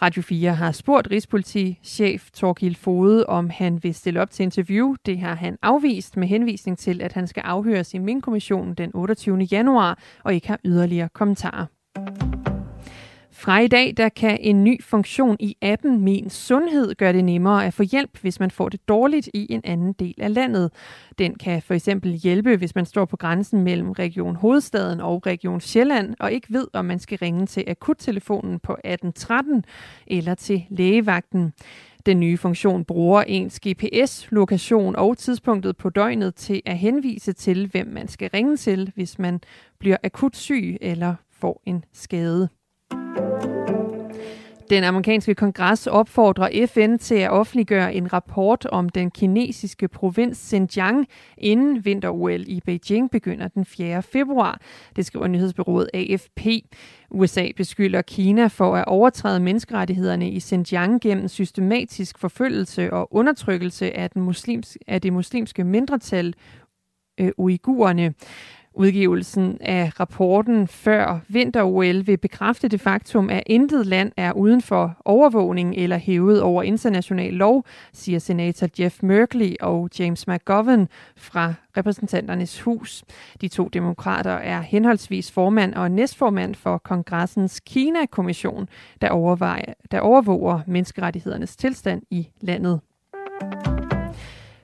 [0.03, 4.95] Radio 4 har spurgt Rigspolitichef Torgild Fode, om han vil stille op til interview.
[5.07, 9.39] Det har han afvist med henvisning til, at han skal afhøres i Min-kommissionen den 28.
[9.39, 12.50] januar og ikke har yderligere kommentarer.
[13.41, 17.67] Fra i dag, der kan en ny funktion i appen Min Sundhed gøre det nemmere
[17.67, 20.71] at få hjælp, hvis man får det dårligt i en anden del af landet.
[21.19, 25.61] Den kan for eksempel hjælpe, hvis man står på grænsen mellem Region Hovedstaden og Region
[25.61, 29.65] Sjælland, og ikke ved, om man skal ringe til akuttelefonen på 1813
[30.07, 31.53] eller til lægevagten.
[32.07, 37.87] Den nye funktion bruger ens GPS-lokation og tidspunktet på døgnet til at henvise til, hvem
[37.87, 39.41] man skal ringe til, hvis man
[39.79, 42.49] bliver akut syg eller får en skade.
[44.71, 51.07] Den amerikanske kongres opfordrer FN til at offentliggøre en rapport om den kinesiske provins Xinjiang,
[51.39, 54.03] inden vinter-OL i Beijing begynder den 4.
[54.03, 54.61] februar.
[54.97, 56.47] Det skriver nyhedsbyrået AFP.
[57.11, 64.11] USA beskylder Kina for at overtræde menneskerettighederne i Xinjiang gennem systematisk forfølgelse og undertrykkelse af,
[64.11, 66.35] den muslims, af det muslimske mindretal
[67.21, 68.15] øh, uigurerne.
[68.75, 74.97] Udgivelsen af rapporten før vinter-OL vil bekræfte det faktum, at intet land er uden for
[75.05, 82.61] overvågning eller hævet over international lov, siger senator Jeff Merkley og James McGovern fra repræsentanternes
[82.61, 83.05] hus.
[83.41, 88.69] De to demokrater er henholdsvis formand og næstformand for kongressens Kina-kommission,
[89.01, 92.81] der, der overvåger menneskerettighedernes tilstand i landet.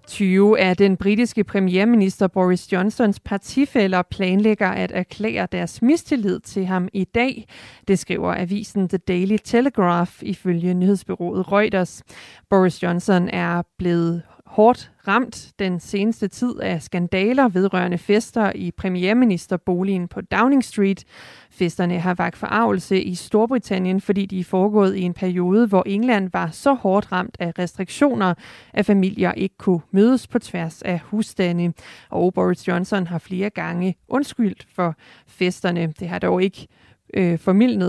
[0.07, 6.89] 20 af den britiske premierminister Boris Johnsons partifælder planlægger at erklære deres mistillid til ham
[6.93, 7.47] i dag.
[7.89, 12.03] Det skriver avisen The Daily Telegraph ifølge nyhedsbyrået Reuters.
[12.51, 14.23] Boris Johnson er blevet
[14.57, 21.05] hårdt ramt den seneste tid af skandaler vedrørende fester i premierministerboligen på Downing Street.
[21.51, 26.31] Festerne har vagt forarvelse i Storbritannien, fordi de er foregået i en periode, hvor England
[26.33, 28.35] var så hårdt ramt af restriktioner,
[28.73, 31.73] at familier ikke kunne mødes på tværs af husstande.
[32.11, 34.95] Og Boris Johnson har flere gange undskyldt for
[35.27, 35.95] festerne.
[36.01, 36.67] Det har dog ikke
[37.15, 37.39] øh,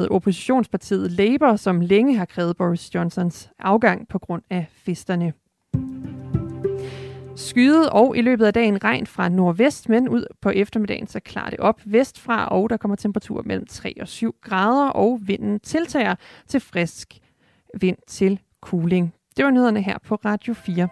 [0.10, 5.34] oppositionspartiet Labour, som længe har krævet Boris Johnsons afgang på grund af festerne.
[7.38, 11.50] Skyet og i løbet af dagen regn fra nordvest, men ud på eftermiddagen så klarer
[11.50, 16.16] det op vestfra, og der kommer temperatur mellem 3 og 7 grader, og vinden tiltager
[16.48, 17.14] til frisk
[17.80, 19.14] vind til cooling.
[19.38, 20.88] Det var nyhederne her på Radio 4.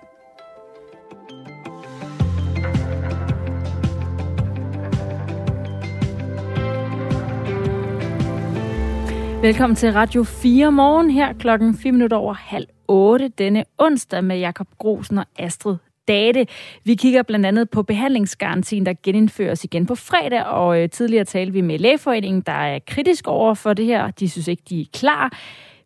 [9.41, 14.37] Velkommen til Radio 4 morgen her klokken 4 minutter over halv 8 denne onsdag med
[14.37, 15.75] Jakob Grosen og Astrid
[16.07, 16.47] Date.
[16.83, 21.53] Vi kigger blandt andet på behandlingsgarantien, der genindføres igen på fredag, og øh, tidligere talte
[21.53, 24.11] vi med Lægeforeningen, der er kritisk over for det her.
[24.11, 25.37] De synes ikke, de er klar.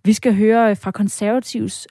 [0.06, 1.88] Vi skal høre øh, fra konservativs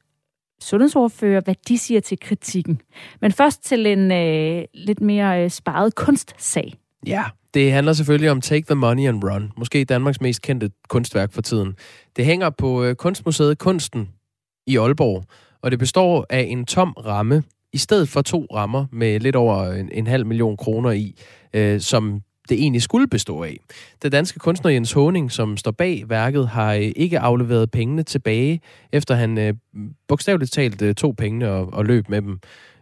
[0.60, 2.80] sundhedsordfører, hvad de siger til kritikken.
[3.20, 6.74] Men først til en øh, lidt mere øh, sparet kunstsag.
[7.06, 9.52] Ja, det handler selvfølgelig om Take the Money and Run.
[9.56, 11.74] Måske Danmarks mest kendte kunstværk for tiden.
[12.16, 14.08] Det hænger på øh, Kunstmuseet Kunsten
[14.66, 15.24] i Aalborg,
[15.62, 19.72] og det består af en tom ramme, i stedet for to rammer med lidt over
[19.72, 21.14] en, en halv million kroner i,
[21.54, 23.56] øh, som det egentlig skulle bestå af.
[24.02, 28.60] Den danske kunstner Jens Honing, som står bag værket, har øh, ikke afleveret pengene tilbage,
[28.92, 29.54] efter han øh,
[30.08, 32.38] bogstaveligt talt øh, tog pengene og, og løb med dem.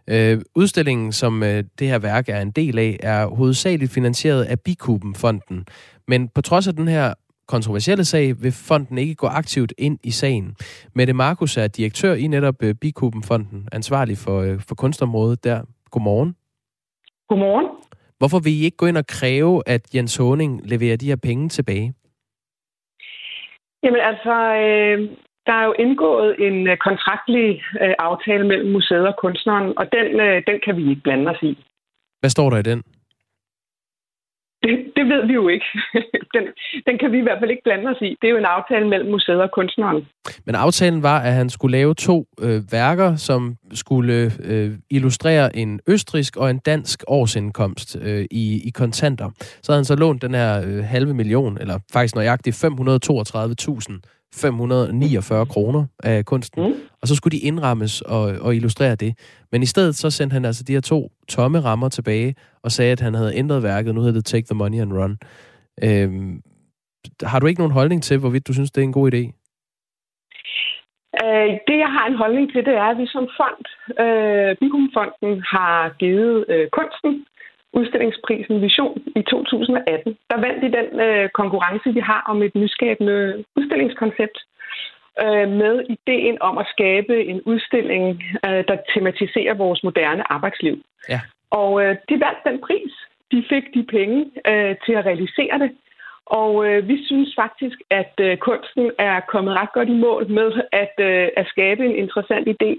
[0.07, 4.59] Øh, udstillingen, som øh, det her værk er en del af, er hovedsageligt finansieret af
[4.59, 5.65] Bikuben-fonden.
[6.07, 7.13] Men på trods af den her
[7.47, 10.55] kontroversielle sag, vil fonden ikke gå aktivt ind i sagen.
[10.95, 15.61] Mette Markus er direktør i netop øh, Bikuben-fonden, ansvarlig for, øh, for kunstområdet der.
[15.91, 16.35] Godmorgen.
[17.29, 17.67] Godmorgen.
[18.19, 21.49] Hvorfor vil I ikke gå ind og kræve, at Jens Honing leverer de her penge
[21.49, 21.93] tilbage?
[23.83, 24.97] Jamen altså, øh,
[25.47, 30.19] der er jo indgået en øh, kontraktlig øh, aftale mellem museet og kunstneren, og den,
[30.19, 31.57] øh, den kan vi ikke blande os i.
[32.19, 32.83] Hvad står der i den?
[34.63, 35.65] Det, det ved vi jo ikke.
[36.35, 36.43] Den,
[36.87, 38.17] den kan vi i hvert fald ikke blande os i.
[38.21, 40.07] Det er jo en aftale mellem museet og kunstneren.
[40.45, 45.79] Men aftalen var, at han skulle lave to øh, værker, som skulle øh, illustrere en
[45.87, 49.29] østrisk og en dansk årsindkomst øh, i, i kontanter.
[49.39, 55.45] Så havde han så lånt den her øh, halve million, eller faktisk nøjagtigt 532.000 549
[55.45, 56.73] kroner af kunsten, mm.
[57.01, 59.43] og så skulle de indrammes og, og illustrere det.
[59.51, 62.91] Men i stedet så sendte han altså de her to tomme rammer tilbage, og sagde,
[62.91, 65.17] at han havde ændret værket, nu hedder det Take the Money and Run.
[65.83, 66.41] Øhm,
[67.23, 69.23] har du ikke nogen holdning til, hvorvidt du synes, det er en god idé?
[71.23, 73.63] Øh, det, jeg har en holdning til, det er, at vi som fond,
[74.03, 77.25] øh, Bigumfonden, har givet øh, kunsten
[77.79, 80.17] udstillingsprisen Vision i 2018.
[80.29, 84.37] Der vandt de den øh, konkurrence, vi har om et nyskabende udstillingskoncept
[85.23, 90.75] øh, med ideen om at skabe en udstilling, øh, der tematiserer vores moderne arbejdsliv.
[91.09, 91.19] Ja.
[91.51, 92.93] Og øh, de vandt den pris.
[93.31, 94.19] De fik de penge
[94.51, 95.71] øh, til at realisere det.
[96.25, 100.51] Og øh, vi synes faktisk, at øh, kunsten er kommet ret godt i mål med
[100.71, 102.71] at, øh, at skabe en interessant idé,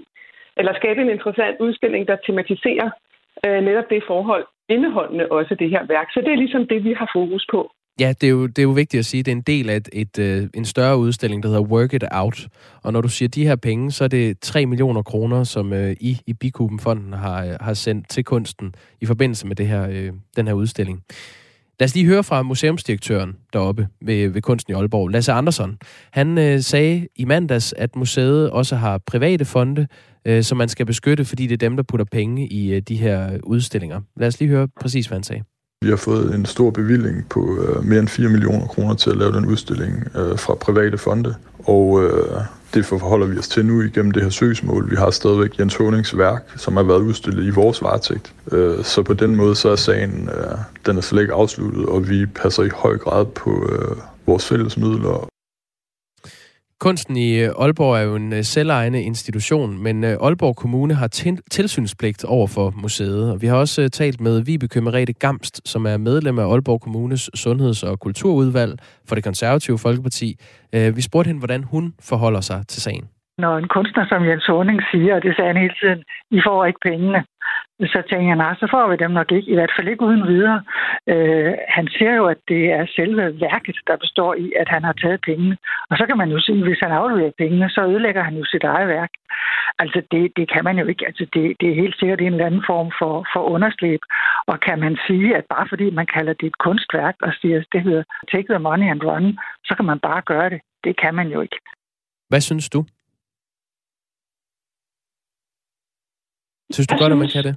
[0.57, 2.89] eller skabe en interessant udstilling, der tematiserer
[3.45, 6.07] øh, netop det forhold, indeholdende også det her værk.
[6.13, 7.71] Så det er ligesom det, vi har fokus på.
[7.99, 9.69] Ja, det er, jo, det er jo vigtigt at sige, at det er en del
[9.69, 12.47] af et, et, øh, en større udstilling, der hedder Work It Out.
[12.83, 15.95] Og når du siger de her penge, så er det 3 millioner kroner, som øh,
[15.99, 20.11] I i Bikubenfonden har, øh, har sendt til kunsten i forbindelse med det her, øh,
[20.35, 21.03] den her udstilling.
[21.79, 25.77] Lad os lige høre fra museumsdirektøren deroppe ved, ved Kunsten i Aalborg, Lasse Andersson.
[26.11, 29.87] Han øh, sagde i mandags, at museet også har private fonde,
[30.25, 32.95] øh, som man skal beskytte, fordi det er dem, der putter penge i øh, de
[32.95, 34.01] her øh, udstillinger.
[34.17, 35.43] Lad os lige høre præcis, hvad han sagde.
[35.81, 39.17] Vi har fået en stor bevilling på øh, mere end 4 millioner kroner til at
[39.17, 41.35] lave den udstilling øh, fra private fonde.
[41.59, 42.41] Og øh,
[42.73, 44.91] det forholder vi os til nu igennem det her søgsmål.
[44.91, 48.33] Vi har stadigvæk Jens Honings værk, som har været udstillet i vores varetægt.
[48.51, 52.09] Øh, så på den måde så er sagen øh, den er slet ikke afsluttet, og
[52.09, 55.27] vi passer i høj grad på øh, vores fælles midler
[56.85, 61.07] Kunsten i øh, Aalborg er jo en øh, selvejende institution, men øh, Aalborg Kommune har
[61.51, 63.31] tilsynspligt over for museet.
[63.31, 67.29] Og vi har også talt med Vibeke Merete Gamst, som er medlem af Aalborg Kommunes
[67.35, 68.73] Sundheds- og Kulturudvalg
[69.07, 70.29] for det konservative Folkeparti.
[70.97, 73.05] Vi spurgte hende, hvordan hun forholder sig til sagen.
[73.37, 76.65] Når en kunstner som Jens Horning siger, og det sagde han hele tiden, I får
[76.65, 77.19] ikke pengene,
[77.87, 80.27] så tænker jeg, nej, så får vi dem nok ikke, i hvert fald ikke uden
[80.27, 80.63] videre.
[81.07, 84.93] Øh, han ser jo, at det er selve værket, der består i, at han har
[84.93, 85.57] taget pengene.
[85.89, 88.45] Og så kan man jo sige, at hvis han afleverer pengene, så ødelægger han jo
[88.45, 89.09] sit eget værk.
[89.79, 91.05] Altså, det, det kan man jo ikke.
[91.07, 94.01] Altså, det, det er helt sikkert en eller anden form for, for underslæb.
[94.47, 97.67] Og kan man sige, at bare fordi man kalder det et kunstværk, og siger, at
[97.73, 100.59] det hedder take the money and run, så kan man bare gøre det.
[100.83, 101.59] Det kan man jo ikke.
[102.29, 102.85] Hvad synes du?
[106.71, 107.55] Synes du godt, at man kan det?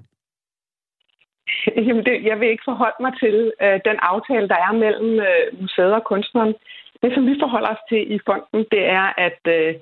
[1.87, 5.61] Jamen, det, jeg vil ikke forholde mig til øh, den aftale, der er mellem øh,
[5.61, 6.55] museet og kunstneren.
[7.03, 9.75] Det, som vi forholder os til i fonden, det er, at, øh,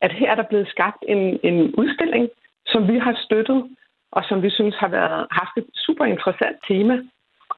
[0.00, 2.28] at her er der blevet skabt en, en udstilling,
[2.66, 3.60] som vi har støttet,
[4.12, 6.96] og som vi synes har været, haft et super interessant tema,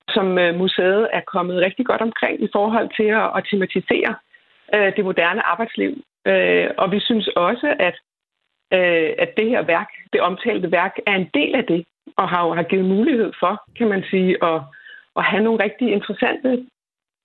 [0.09, 4.13] som øh, museet er kommet rigtig godt omkring i forhold til at, at tematisere
[4.75, 5.93] øh, det moderne arbejdsliv.
[6.27, 7.97] Øh, og vi synes også, at,
[8.77, 11.85] øh, at det her værk, det omtalte værk, er en del af det,
[12.17, 14.61] og har har givet mulighed for, kan man sige, at,
[15.17, 16.67] at have nogle rigtig interessante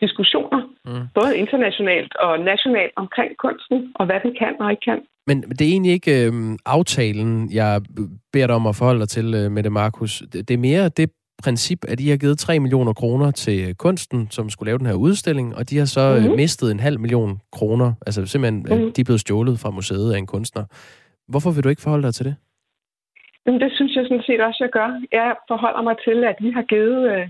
[0.02, 1.08] diskussioner, mm.
[1.14, 5.00] både internationalt og nationalt omkring kunsten, og hvad den kan og ikke kan.
[5.28, 6.34] Men det er egentlig ikke øh,
[6.66, 7.82] aftalen, jeg
[8.34, 10.24] beder dig om at forholde dig til, øh, med det, Markus.
[10.34, 11.10] Det, det er mere det
[11.44, 14.94] princip, at I har givet 3 millioner kroner til kunsten, som skulle lave den her
[14.94, 16.36] udstilling, og de har så mm-hmm.
[16.36, 17.94] mistet en halv million kroner.
[18.06, 18.94] Altså simpelthen, mm-hmm.
[18.94, 20.64] de er blevet stjålet fra museet af en kunstner.
[21.32, 22.36] Hvorfor vil du ikke forholde dig til det?
[23.46, 24.90] Jamen, det synes jeg sådan set også, jeg gør.
[25.12, 27.30] Jeg forholder mig til, at vi har givet øh,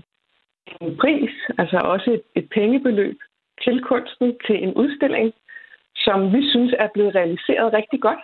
[0.80, 3.18] en pris, altså også et, et pengebeløb
[3.64, 5.32] til kunsten til en udstilling,
[5.96, 8.22] som vi synes er blevet realiseret rigtig godt.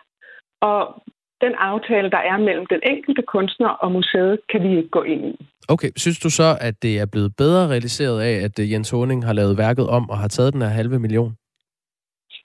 [0.61, 1.03] Og
[1.41, 5.23] den aftale, der er mellem den enkelte kunstner og museet, kan vi ikke gå ind
[5.27, 5.47] i.
[5.69, 9.25] Okay, synes du så, at det er blevet bedre realiseret af, at øh, Jens Honing
[9.27, 11.37] har lavet værket om og har taget den her halve million?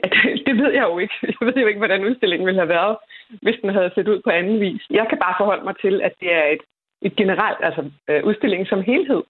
[0.03, 1.15] Ja, det, det ved jeg jo ikke.
[1.39, 2.95] Jeg ved jo ikke, hvordan udstillingen ville have været,
[3.41, 4.81] hvis den havde set ud på anden vis.
[4.89, 6.63] Jeg kan bare forholde mig til, at det er et,
[7.01, 9.21] et generelt, altså øh, udstillingen som helhed,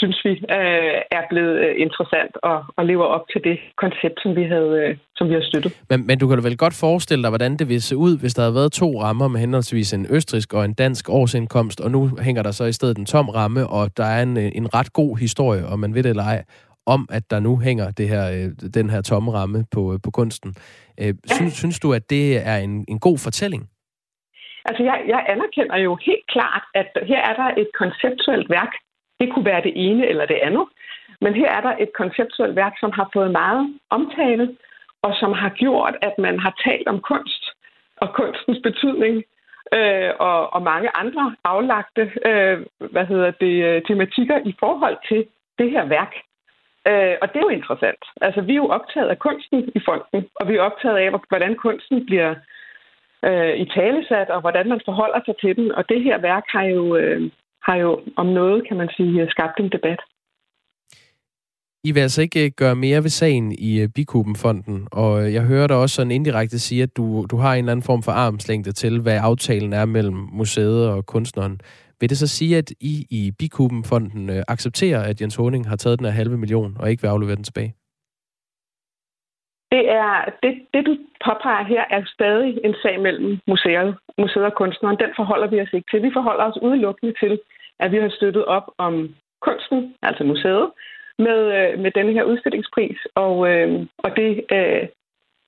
[0.00, 4.36] synes vi øh, er blevet øh, interessant og, og lever op til det koncept, som
[4.36, 5.72] vi havde, øh, som vi har støttet.
[5.90, 8.34] Men, men du kan da vel godt forestille dig, hvordan det ville se ud, hvis
[8.34, 12.10] der havde været to rammer med henholdsvis en østrisk og en dansk årsindkomst, og nu
[12.20, 14.92] hænger der så i stedet en tom ramme, og der er en, øh, en ret
[14.92, 16.44] god historie, om man ved det eller ej,
[16.94, 20.50] om at der nu hænger det her, øh, den her tomme ramme på, på kunsten.
[21.00, 21.12] Øh, ja.
[21.36, 23.62] synes, synes du, at det er en, en god fortælling?
[24.64, 28.72] Altså, jeg, jeg anerkender jo helt klart, at her er der et konceptuelt værk,
[29.20, 30.66] det kunne være det ene eller det andet.
[31.20, 34.56] Men her er der et konceptuelt værk, som har fået meget omtale,
[35.02, 37.44] og som har gjort, at man har talt om kunst
[37.96, 39.16] og kunstens betydning
[39.78, 42.56] øh, og, og mange andre aflagte øh,
[42.94, 45.26] hvad hedder det, øh, tematikker i forhold til
[45.58, 46.12] det her værk.
[46.88, 48.02] Øh, og det er jo interessant.
[48.20, 51.54] Altså, vi er jo optaget af kunsten i fonden, og vi er optaget af, hvordan
[51.56, 52.34] kunsten bliver
[53.28, 55.72] øh, i talesat, og hvordan man forholder sig til den.
[55.72, 57.30] Og det her værk har jo, øh,
[57.62, 60.00] har jo om noget, kan man sige, øh, skabt en debat.
[61.84, 65.66] I vil altså ikke øh, gøre mere ved sagen i øh, Bikubenfonden, og jeg hører
[65.66, 68.72] dig også sådan indirekte sige, at du, du har en eller anden form for armslængde
[68.72, 71.60] til, hvad aftalen er mellem museet og kunstneren.
[72.00, 75.98] Vil det så sige, at I i Bikubenfonden øh, accepterer, at Jens Honing har taget
[75.98, 77.74] den her halve million, og ikke vil aflevere den tilbage?
[79.74, 80.96] Det, er, det, det, du
[81.26, 84.98] påpeger her, er stadig en sag mellem museet, museet og kunstneren.
[84.98, 86.02] Den forholder vi os ikke til.
[86.02, 87.40] Vi forholder os udelukkende til,
[87.78, 90.70] at vi har støttet op om kunsten, altså museet,
[91.18, 92.98] med, øh, med denne her udstillingspris.
[93.14, 94.88] Og, øh, og det, øh,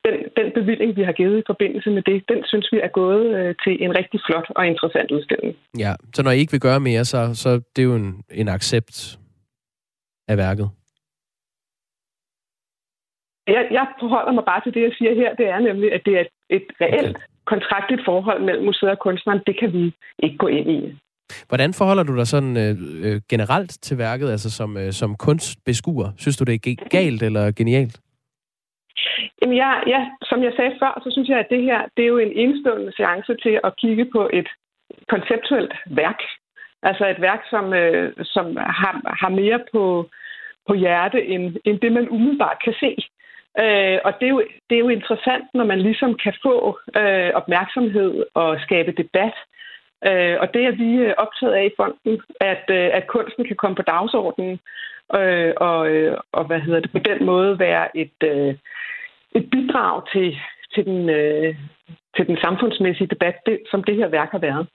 [0.05, 3.25] den, den bevilling, vi har givet i forbindelse med det, den synes vi er gået
[3.37, 5.57] øh, til en rigtig flot og interessant udstilling.
[5.79, 8.49] Ja, så når I ikke vil gøre mere, så, så det er jo en, en
[8.49, 9.19] accept
[10.29, 10.71] af værket?
[13.47, 15.35] Jeg, jeg forholder mig bare til det, jeg siger her.
[15.35, 17.27] Det er nemlig, at det er et reelt okay.
[17.45, 19.41] kontraktligt forhold mellem museet og kunstneren.
[19.47, 20.99] Det kan vi ikke gå ind i.
[21.49, 22.75] Hvordan forholder du dig sådan øh,
[23.05, 26.09] øh, generelt til værket, altså som, øh, som kunstbeskuer?
[26.19, 28.02] Synes du, det er galt eller genialt?
[29.43, 32.09] Jamen, jeg, ja, som jeg sagde før, så synes jeg, at det her det er
[32.09, 34.49] jo en enestående seance til at kigge på et
[35.09, 36.21] konceptuelt værk.
[36.83, 40.09] Altså et værk, som, øh, som har, har mere på,
[40.69, 42.97] på hjerte, end, end det, man umiddelbart kan se.
[43.61, 47.31] Øh, og det er, jo, det er jo interessant, når man ligesom kan få øh,
[47.35, 49.37] opmærksomhed og skabe debat.
[50.09, 53.57] Øh, og det er vi øh, optaget af i fonden, at, øh, at kunsten kan
[53.57, 54.59] komme på dagsordenen
[55.21, 58.55] øh, og, øh, og hvad hedder det, på den måde være et, øh,
[59.35, 60.37] et bidrag til,
[60.75, 61.57] til, den, øh,
[62.17, 64.67] til den samfundsmæssige debat, det, som det her værk har været.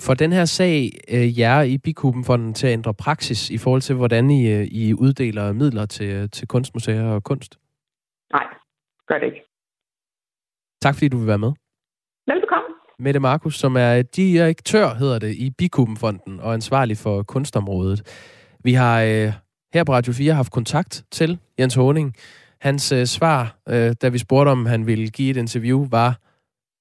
[0.00, 3.96] For den her sag øh, jer i Bikubenfonden til at ændre praksis i forhold til,
[3.96, 7.58] hvordan I, øh, I uddeler midler til, til kunstmuseer og kunst?
[8.32, 8.46] Nej,
[9.08, 9.42] gør det ikke.
[10.82, 11.52] Tak fordi du vil være med.
[12.26, 12.68] Velbekomme.
[12.98, 18.00] Mette Markus, som er direktør, hedder det, i Bikubenfonden og ansvarlig for kunstområdet.
[18.64, 19.32] Vi har øh,
[19.74, 22.14] her på Radio 4 haft kontakt til Jens Honing.
[22.60, 26.18] Hans øh, svar, øh, da vi spurgte, om han ville give et interview, var,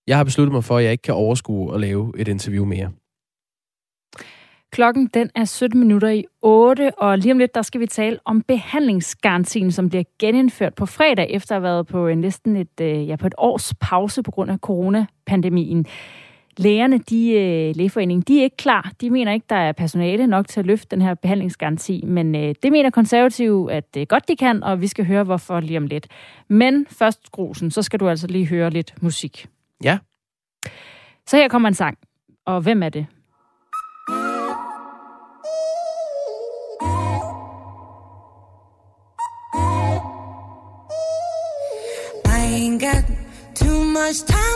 [0.07, 2.91] jeg har besluttet mig for, at jeg ikke kan overskue at lave et interview mere.
[4.71, 8.19] Klokken den er 17 minutter i 8, og lige om lidt, der skal vi tale
[8.25, 13.07] om behandlingsgarantien, som bliver genindført på fredag, efter at have været på næsten et, øh,
[13.07, 15.85] ja, på et års pause på grund af coronapandemien.
[16.59, 18.91] Lægerne, de, øh, lægeforeningen, de er ikke klar.
[19.01, 22.55] De mener ikke, der er personale nok til at løfte den her behandlingsgaranti, men øh,
[22.63, 25.87] det mener konservative, at det godt, de kan, og vi skal høre, hvorfor lige om
[25.87, 26.07] lidt.
[26.47, 29.47] Men først, Grusen, så skal du altså lige høre lidt musik.
[29.83, 29.97] Ja.
[31.27, 31.97] Så her kommer en sang.
[32.45, 33.05] Og hvem er det?
[42.79, 43.03] got
[43.55, 44.48] too much time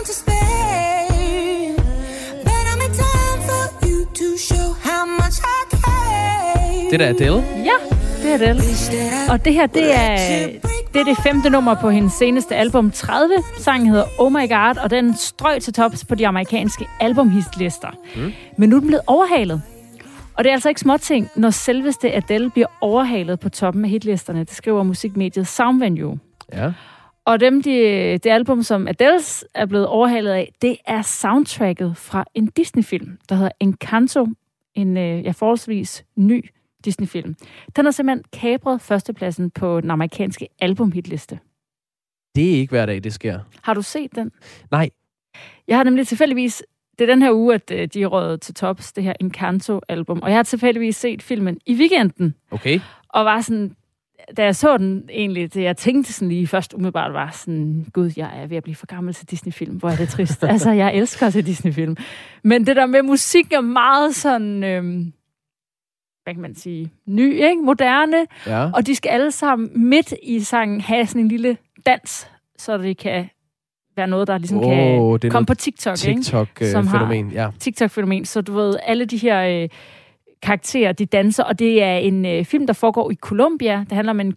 [6.93, 7.43] Det der er Adele?
[7.65, 8.61] Ja, det er Adele.
[9.31, 10.47] Og det her, det er
[10.93, 13.33] Det er det femte nummer på hendes seneste album 30.
[13.57, 17.87] Sangen hedder Oh My God, og den strøg til tops på de amerikanske albumhitlister.
[18.15, 18.31] Mm.
[18.57, 19.61] Men nu er den blevet overhalet.
[20.37, 24.39] Og det er altså ikke småting, når selveste Adele bliver overhalet på toppen af hitlisterne.
[24.39, 26.19] Det skriver musikmediet Soundvenue.
[26.53, 26.71] Ja.
[27.25, 27.71] Og dem, de,
[28.23, 29.19] det album, som Adele
[29.55, 34.27] er blevet overhalet af, det er soundtracket fra en Disney-film, der hedder Encanto.
[34.75, 36.45] En øh, ja, forholdsvis ny
[36.85, 37.35] Disney-film.
[37.75, 41.39] Den har simpelthen kapret førstepladsen på den amerikanske albumhitliste.
[42.35, 43.39] Det er ikke hver dag, det sker.
[43.61, 44.31] Har du set den?
[44.71, 44.89] Nej.
[45.67, 46.63] Jeg har nemlig tilfældigvis...
[46.99, 50.21] Det er den her uge, at øh, de er røget til tops, det her Encanto-album.
[50.21, 52.35] Og jeg har tilfældigvis set filmen i weekenden.
[52.51, 52.79] Okay.
[53.09, 53.75] Og var sådan...
[54.37, 58.11] Da jeg så den egentlig, det jeg tænkte sådan lige først umiddelbart var sådan, gud,
[58.17, 59.75] jeg er ved at blive for gammel til Disney-film.
[59.75, 60.43] Hvor er det trist.
[60.53, 61.97] altså, jeg elsker til Disney-film.
[62.43, 64.63] Men det der med musik er meget sådan...
[64.63, 65.13] Øhm,
[66.23, 67.61] hvad kan man sige, ny, ikke?
[67.61, 68.25] moderne.
[68.47, 68.69] Ja.
[68.73, 72.97] Og de skal alle sammen midt i sangen have sådan en lille dans, så det
[72.97, 73.29] kan
[73.95, 75.95] være noget, der ligesom Åh, kan komme på TikTok.
[75.95, 77.17] TikTok, ikke?
[77.17, 77.49] øh, ja.
[77.59, 78.25] TikTok-fænomen.
[78.25, 79.69] Så du ved, alle de her øh,
[80.43, 83.79] karakterer, de danser, og det er en øh, film, der foregår i Colombia.
[83.79, 84.33] Det handler om en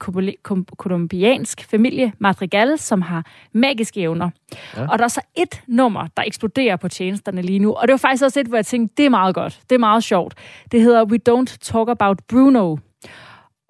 [0.77, 4.31] kolumbiansk familie, Madrigal, som har magiske evner.
[4.77, 4.87] Ja.
[4.89, 7.73] Og der er så et nummer, der eksploderer på tjenesterne lige nu.
[7.73, 9.61] Og det var faktisk også et, hvor jeg tænkte, det er meget godt.
[9.71, 10.35] Det er meget sjovt.
[10.73, 12.77] Det hedder We Don't Talk About Bruno.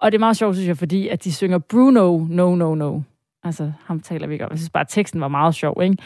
[0.01, 2.99] Og det er meget sjovt, synes jeg, fordi at de synger Bruno, no, no, no.
[3.43, 4.51] Altså, ham taler vi ikke om.
[4.51, 5.97] Jeg synes bare, at teksten var meget sjov, ikke?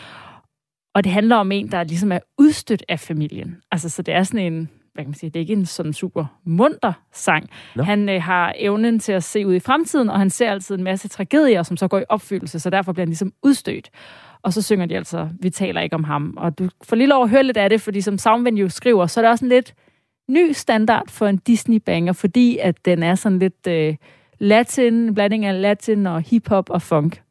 [0.95, 3.57] Og det handler om en, der ligesom er udstødt af familien.
[3.71, 5.93] Altså, så det er sådan en, hvad kan man sige, det er ikke en sådan
[5.93, 7.49] super munter sang.
[7.75, 7.83] Nå.
[7.83, 10.83] Han øh, har evnen til at se ud i fremtiden, og han ser altid en
[10.83, 13.89] masse tragedier, som så går i opfyldelse, så derfor bliver han ligesom udstødt.
[14.43, 16.33] Og så synger de altså, vi taler ikke om ham.
[16.37, 19.19] Og du får lige lov at høre lidt af det, fordi som Soundvenue skriver, så
[19.19, 19.73] er det også en lidt
[20.29, 23.95] ny standard for en Disney-banger, fordi at den er sådan lidt øh,
[24.39, 27.21] latin, blanding af latin og hip-hop og funk.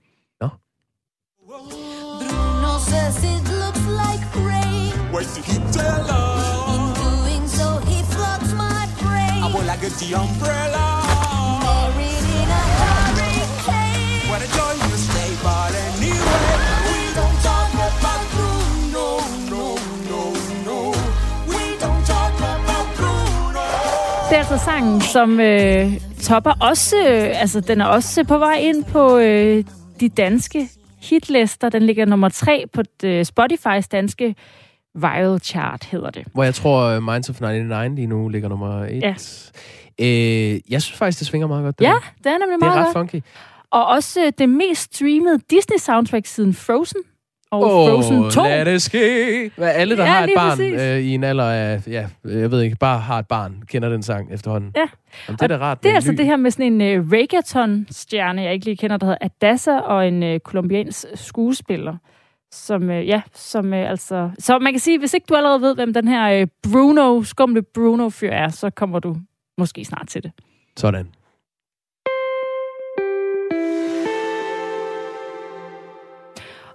[1.47, 6.30] Bruno says it looks like rain.
[9.91, 10.87] Get the umbrella.
[11.65, 14.31] Buried in a hurricane.
[14.31, 19.07] What a joy you stay, but anyway, we don't talk about Bruno,
[19.53, 19.65] no,
[20.11, 20.23] no,
[20.69, 20.79] no.
[21.53, 23.65] We don't talk about Bruno.
[24.31, 28.57] Det er altså sangen, som øh, topper også, øh, altså den er også på vej
[28.61, 29.65] ind på øh,
[30.01, 30.69] de danske
[31.01, 31.69] hitlister.
[31.69, 34.35] Den ligger nummer tre på øh, Spotifys danske
[34.95, 36.27] viral chart, hedder det.
[36.35, 39.03] Hvor jeg tror, uh, Minds of 99 lige nu ligger nummer 1.
[39.03, 39.15] Ja.
[40.01, 41.79] Øh, jeg synes faktisk, det svinger meget godt.
[41.79, 43.11] det Ja, det er nemlig Det er meget ret godt.
[43.11, 43.23] funky.
[43.71, 47.01] Og også øh, det mest streamede Disney-soundtrack siden Frozen.
[47.53, 48.43] Og Åh, Frozen 2.
[48.43, 49.51] lad det ske.
[49.57, 50.81] Hvad alle, der Ja, har et barn præcis.
[50.81, 54.03] øh, i en alder af, ja, jeg ved ikke, bare har et barn, kender den
[54.03, 54.73] sang efterhånden.
[54.77, 54.81] Ja.
[55.29, 55.83] Jamen, det er da rart.
[55.83, 58.97] Det er altså ny- det her med sådan en uh, reggaeton-stjerne, jeg ikke lige kender,
[58.97, 61.97] der hedder Adassa, og en uh, kolumbiansk skuespiller.
[62.53, 64.31] Som, uh, ja, som uh, altså...
[64.39, 67.63] Så man kan sige, hvis ikke du allerede ved, hvem den her uh, Bruno, skumle
[67.63, 69.17] Bruno-fyr er, så kommer du
[69.61, 70.33] måske snart til det.
[70.77, 71.07] Sådan.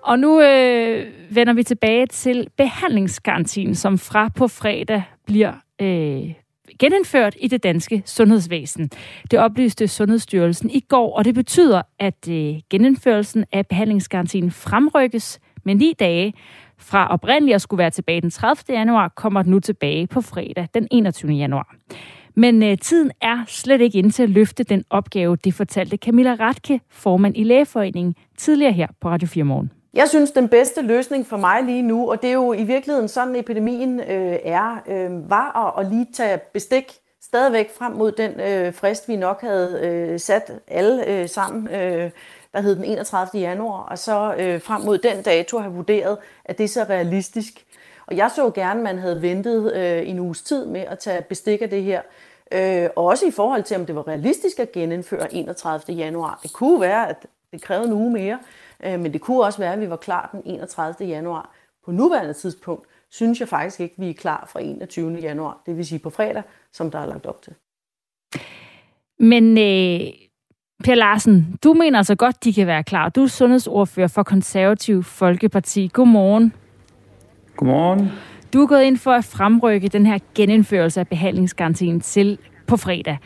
[0.05, 6.33] Og nu øh, vender vi tilbage til behandlingsgarantien, som fra på fredag bliver øh,
[6.79, 8.89] genindført i det danske sundhedsvæsen.
[9.31, 15.75] Det oplyste Sundhedsstyrelsen i går, og det betyder, at øh, genindførelsen af behandlingsgarantien fremrykkes med
[15.75, 16.33] ni dage.
[16.77, 18.77] Fra oprindeligt at skulle være tilbage den 30.
[18.77, 21.31] januar, kommer den nu tilbage på fredag den 21.
[21.31, 21.75] januar.
[22.36, 26.36] Men øh, tiden er slet ikke inde til at løfte den opgave, det fortalte Camilla
[26.39, 29.71] Ratke, formand i Lægeforeningen, tidligere her på Radio 4 Morgen.
[29.93, 33.07] Jeg synes, den bedste løsning for mig lige nu, og det er jo i virkeligheden
[33.07, 36.83] sådan, epidemien øh, er, øh, var at, at lige tage bestik
[37.21, 42.11] stadigvæk frem mod den øh, frist, vi nok havde øh, sat alle øh, sammen, øh,
[42.53, 43.41] der hed den 31.
[43.41, 47.65] januar, og så øh, frem mod den dato have vurderet, at det er så realistisk.
[48.07, 51.21] Og jeg så gerne, at man havde ventet øh, en uges tid med at tage
[51.21, 52.01] bestik af det her.
[52.51, 55.95] Øh, også i forhold til, om det var realistisk at genindføre 31.
[55.95, 56.39] januar.
[56.43, 58.39] Det kunne være, at det krævede en uge mere,
[58.85, 61.07] øh, men det kunne også være, at vi var klar den 31.
[61.07, 61.55] januar.
[61.85, 65.17] På nuværende tidspunkt synes jeg faktisk ikke, at vi er klar fra 21.
[65.17, 66.43] januar, det vil sige på fredag,
[66.73, 67.53] som der er lagt op til.
[69.19, 70.13] Men øh,
[70.83, 73.09] Per Larsen, du mener altså godt, de kan være klar.
[73.09, 75.89] Du er sundhedsordfører for Konservativ Folkeparti.
[75.93, 76.53] Godmorgen.
[77.55, 78.11] Godmorgen.
[78.53, 82.37] Du er gået ind for at fremrykke den her genindførelse af behandlingsgarantien til
[82.67, 83.17] på fredag.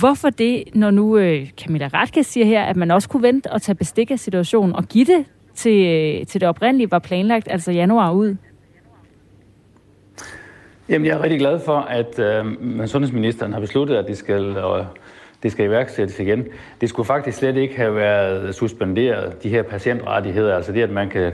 [0.00, 3.62] Hvorfor det, når nu øh, Camilla Ratke siger her, at man også kunne vente og
[3.62, 5.24] tage bestik af situationen og give det
[5.54, 8.36] til, øh, til det oprindelige var planlagt, altså januar ud?
[10.88, 12.44] Jamen, jeg er rigtig glad for, at øh,
[12.86, 14.84] sundhedsministeren har besluttet, at de skal øh,
[15.42, 16.46] det skal iværksættes igen.
[16.80, 21.08] Det skulle faktisk slet ikke have været suspenderet, de her patientrettigheder, altså det, at man
[21.08, 21.32] kan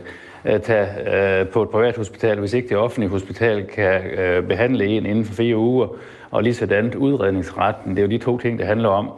[0.62, 5.06] tage øh, på et privat hospital, hvis ikke det offentlige hospital kan øh, behandle en
[5.06, 5.88] inden for fire uger,
[6.30, 7.90] og lige sådan udredningsretten.
[7.90, 9.10] Det er jo de to ting, det handler om.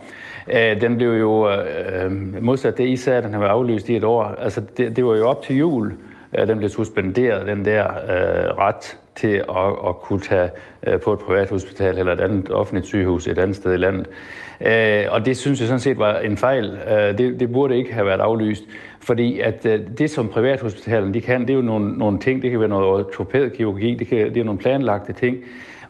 [0.52, 2.12] Øh, den blev jo øh,
[2.42, 4.24] modsat det, I sagde, den har været aflyst i et år.
[4.24, 5.92] Altså, det, det var jo op til jul,
[6.46, 10.50] den blev suspenderet, den der øh, ret til at, at kunne tage
[10.86, 14.06] øh, på et privat hospital eller et andet offentligt sygehus et andet sted i landet.
[14.66, 16.78] Øh, og det synes jeg sådan set var en fejl.
[16.90, 18.64] Øh, det, det burde ikke have været aflyst,
[19.00, 22.50] fordi at øh, det som privathospitalerne de kan, det er jo nogle, nogle ting, det
[22.50, 25.36] kan være noget ortopædkirurgi, det, kan, det er nogle planlagte ting,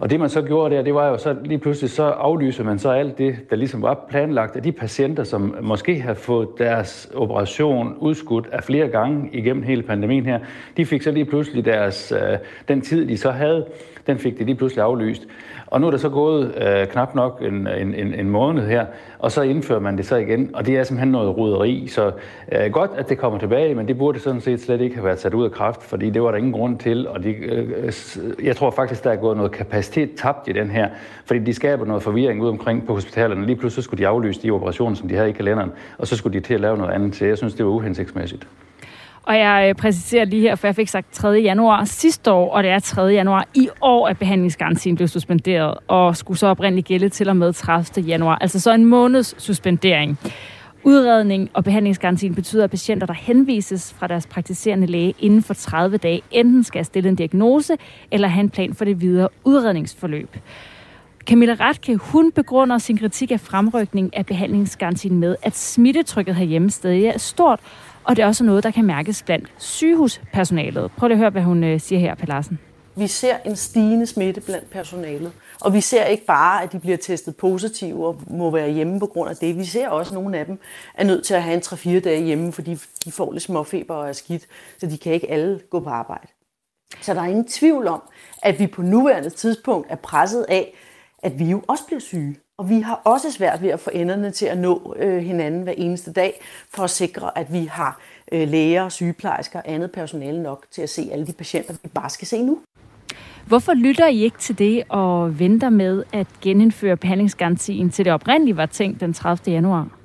[0.00, 2.78] og det man så gjorde der, det var jo så lige pludselig, så aflyser man
[2.78, 7.10] så alt det, der ligesom var planlagt af de patienter, som måske har fået deres
[7.14, 10.38] operation udskudt af flere gange igennem hele pandemien her.
[10.76, 13.66] De fik så lige pludselig deres, øh, den tid, de så havde,
[14.10, 15.26] den fik de lige pludselig aflyst.
[15.66, 18.86] Og nu er der så gået øh, knap nok en, en, en, en måned her,
[19.18, 21.86] og så indfører man det så igen, og det er simpelthen noget roderi.
[21.88, 22.12] Så
[22.52, 25.20] øh, godt, at det kommer tilbage, men det burde sådan set slet ikke have været
[25.20, 27.92] sat ud af kraft, fordi det var der ingen grund til, og de, øh,
[28.42, 30.88] jeg tror faktisk, der er gået noget kapacitet tabt i den her,
[31.24, 33.46] fordi de skaber noget forvirring ud omkring på hospitalerne.
[33.46, 36.40] Lige pludselig skulle de aflyse de operationer, som de havde i kalenderen, og så skulle
[36.40, 37.26] de til at lave noget andet til.
[37.26, 38.46] Jeg synes, det var uhensigtsmæssigt.
[39.22, 41.28] Og jeg øh, præciserer lige her, for jeg fik sagt 3.
[41.28, 43.02] januar sidste år, og det er 3.
[43.02, 47.52] januar i år, at behandlingsgarantien blev suspenderet, og skulle så oprindeligt gælde til og med
[47.52, 48.02] 30.
[48.06, 48.38] januar.
[48.38, 50.18] Altså så en måneds suspendering.
[50.84, 55.96] Udredning og behandlingsgarantien betyder, at patienter, der henvises fra deres praktiserende læge inden for 30
[55.96, 57.76] dage, enten skal stille en diagnose
[58.10, 60.36] eller have en plan for det videre udredningsforløb.
[61.26, 67.04] Camilla Ratke, hun begrunder sin kritik af fremrykning af behandlingsgarantien med, at smittetrykket herhjemme stadig
[67.04, 67.60] er stort,
[68.04, 70.90] og det er også noget, der kan mærkes blandt sygehuspersonalet.
[70.96, 72.58] Prøv lige at høre, hvad hun øh, siger her, Per Larsen.
[72.96, 75.32] Vi ser en stigende smitte blandt personalet.
[75.60, 79.06] Og vi ser ikke bare, at de bliver testet positive og må være hjemme på
[79.06, 79.58] grund af det.
[79.58, 80.58] Vi ser også, at nogle af dem
[80.94, 81.62] er nødt til at have en
[81.98, 84.46] 3-4 dage hjemme, fordi de får lidt småfeber og er skidt,
[84.78, 86.26] så de kan ikke alle gå på arbejde.
[87.00, 88.02] Så der er ingen tvivl om,
[88.42, 90.74] at vi på nuværende tidspunkt er presset af,
[91.22, 92.36] at vi jo også bliver syge.
[92.60, 95.72] Og vi har også svært ved at få enderne til at nå øh, hinanden hver
[95.76, 96.40] eneste dag,
[96.74, 98.00] for at sikre, at vi har
[98.32, 102.10] øh, læger, sygeplejersker og andet personale nok til at se alle de patienter, vi bare
[102.10, 102.58] skal se nu.
[103.46, 108.56] Hvorfor lytter I ikke til det og venter med at genindføre behandlingsgarantien til det oprindeligt
[108.56, 109.54] var tænkt den 30.
[109.54, 109.99] januar?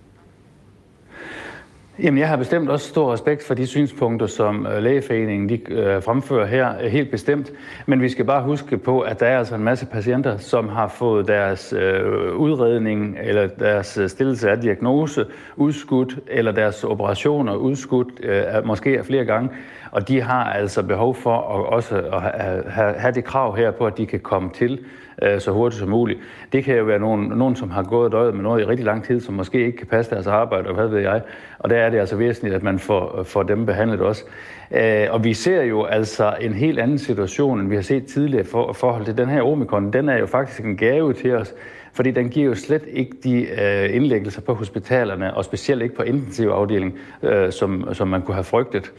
[2.00, 6.04] Jamen, jeg har bestemt også stor respekt for de synspunkter, som øh, lægeforeningen de, øh,
[6.04, 7.52] fremfører her, øh, helt bestemt.
[7.86, 10.88] Men vi skal bare huske på, at der er altså en masse patienter, som har
[10.88, 15.26] fået deres øh, udredning eller deres øh, stillelse af diagnose
[15.56, 19.50] udskudt, eller deres operationer udskudt, øh, måske flere gange.
[19.92, 23.86] Og de har altså behov for at også at have, have det krav her på,
[23.86, 24.80] at de kan komme til
[25.22, 26.20] øh, så hurtigt som muligt.
[26.54, 29.04] Det kan jo være nogen, nogen, som har gået døjet med noget i rigtig lang
[29.04, 31.22] tid, som måske ikke kan passe deres arbejde, og hvad ved jeg.
[31.60, 34.24] Og der er det altså væsentligt, at man får, øh, får dem behandlet også.
[34.72, 38.46] Øh, og vi ser jo altså en helt anden situation, end vi har set tidligere
[38.46, 39.94] for, forhold til den her omikron.
[39.94, 41.54] Den er jo faktisk en gave til os,
[41.94, 46.04] fordi den giver jo slet ikke de øh, indlæggelser på hospitalerne, og specielt ikke på
[46.04, 48.92] intensivafdelingen, øh, som, som man kunne have frygtet.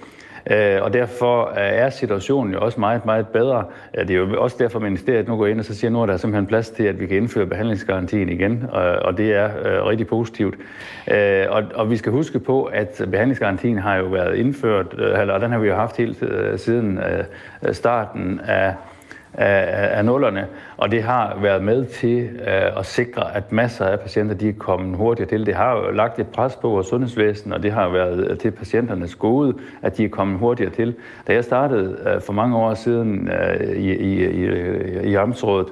[0.50, 3.64] Øh, og derfor øh, er situationen jo også meget, meget bedre.
[3.98, 6.06] Øh, det er jo også derfor, ministeriet nu går ind og så siger, nu er
[6.06, 8.64] der simpelthen plads til, at vi kan indføre behandlingsgarantien igen,
[9.02, 10.54] og det er øh, rigtig positivt.
[11.48, 15.58] Og, og vi skal huske på, at behandlingsgarantien har jo været indført, eller den har
[15.58, 16.24] vi jo haft helt
[16.56, 17.00] siden
[17.72, 18.74] starten af
[19.36, 24.00] af, af nullerne, og det har været med til øh, at sikre, at masser af
[24.00, 25.46] patienter de er kommet hurtigere til.
[25.46, 28.50] Det har jo lagt et pres på vores sundhedsvæsen, og det har været øh, til
[28.50, 30.94] patienternes gode, at de er kommet hurtigere til.
[31.26, 35.68] Da jeg startede øh, for mange år siden øh, i, i, i, i Amtsrådet,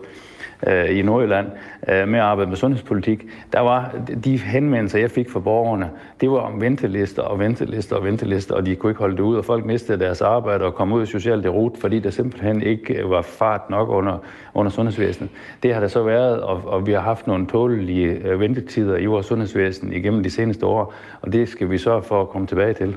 [0.66, 1.46] Øh, i Nordjylland
[1.88, 3.94] øh, med at arbejde med sundhedspolitik, der var
[4.24, 5.90] de henvendelser, jeg fik fra borgerne,
[6.20, 9.36] det var om ventelister og ventelister og ventelister, og de kunne ikke holde det ud,
[9.36, 12.94] og folk mistede deres arbejde og kom ud i socialt derut, fordi der simpelthen ikke
[12.94, 14.18] øh, var fart nok under,
[14.54, 15.30] under sundhedsvæsenet.
[15.62, 19.26] Det har der så været, og, og vi har haft nogle tålelige ventetider i vores
[19.26, 22.96] sundhedsvæsen igennem de seneste år, og det skal vi sørge for at komme tilbage til.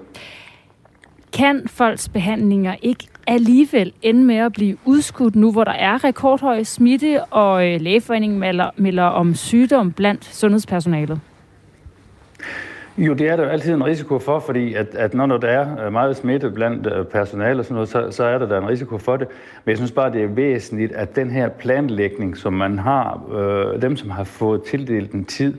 [1.33, 6.63] Kan folks behandlinger ikke alligevel ende med at blive udskudt nu, hvor der er rekordhøj
[6.63, 11.19] smitte, og øh, lægeforeningen melder, melder om sygdom blandt sundhedspersonalet?
[12.97, 15.85] Jo, det er der jo altid en risiko for, fordi at, at når der er
[15.85, 18.67] øh, meget smitte blandt øh, personale og sådan noget, så, så er der der en
[18.67, 19.27] risiko for det.
[19.65, 23.81] Men jeg synes bare, det er væsentligt, at den her planlægning, som man har, øh,
[23.81, 25.53] dem som har fået tildelt en tid,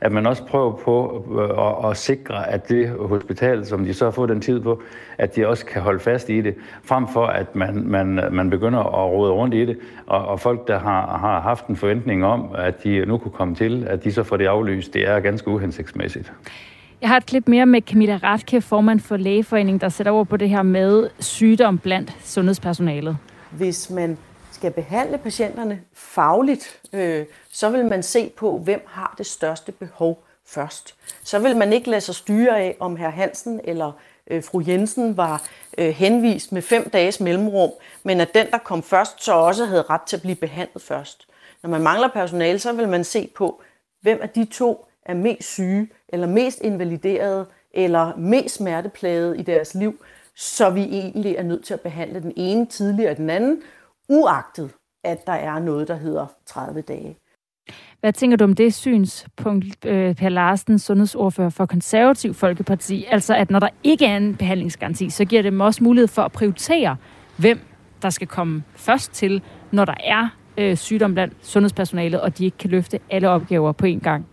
[0.00, 4.04] at man også prøver på øh, at, at sikre, at det hospital, som de så
[4.04, 4.82] har fået den tid på,
[5.18, 8.78] at de også kan holde fast i det, frem for at man, man, man begynder
[8.78, 12.48] at råde rundt i det, og, og folk, der har, har haft en forventning om,
[12.54, 15.48] at de nu kunne komme til, at de så får det aflyst, det er ganske
[15.48, 16.32] uhensigtsmæssigt.
[17.00, 20.36] Jeg har et klip mere med Camilla Ratke, formand for Lægeforeningen, der sætter over på
[20.36, 23.16] det her med sygdom blandt sundhedspersonalet.
[23.50, 24.18] Hvis man
[24.64, 30.24] skal behandle patienterne fagligt, øh, så vil man se på, hvem har det største behov
[30.46, 30.94] først.
[31.24, 33.92] Så vil man ikke lade sig styre af, om herr Hansen eller
[34.30, 35.42] øh, fru Jensen var
[35.78, 37.70] øh, henvist med fem dages mellemrum,
[38.02, 41.26] men at den, der kom først, så også havde ret til at blive behandlet først.
[41.62, 43.62] Når man mangler personale, så vil man se på,
[44.00, 49.74] hvem af de to er mest syge, eller mest invaliderede, eller mest smerteplagede i deres
[49.74, 50.04] liv,
[50.36, 53.62] så vi egentlig er nødt til at behandle den ene tidligere end den anden,
[54.08, 54.70] uagtet
[55.04, 57.16] at der er noget, der hedder 30 dage.
[58.00, 63.06] Hvad tænker du om det synspunkt, øh, Per Larsen, sundhedsordfører for Konservativ Folkeparti?
[63.10, 66.22] Altså, at når der ikke er en behandlingsgaranti, så giver det dem også mulighed for
[66.22, 66.96] at prioritere,
[67.36, 67.60] hvem
[68.02, 69.42] der skal komme først til,
[69.72, 70.28] når der er
[70.58, 74.26] øh, sygdom blandt sundhedspersonalet, og de ikke kan løfte alle opgaver på én gang.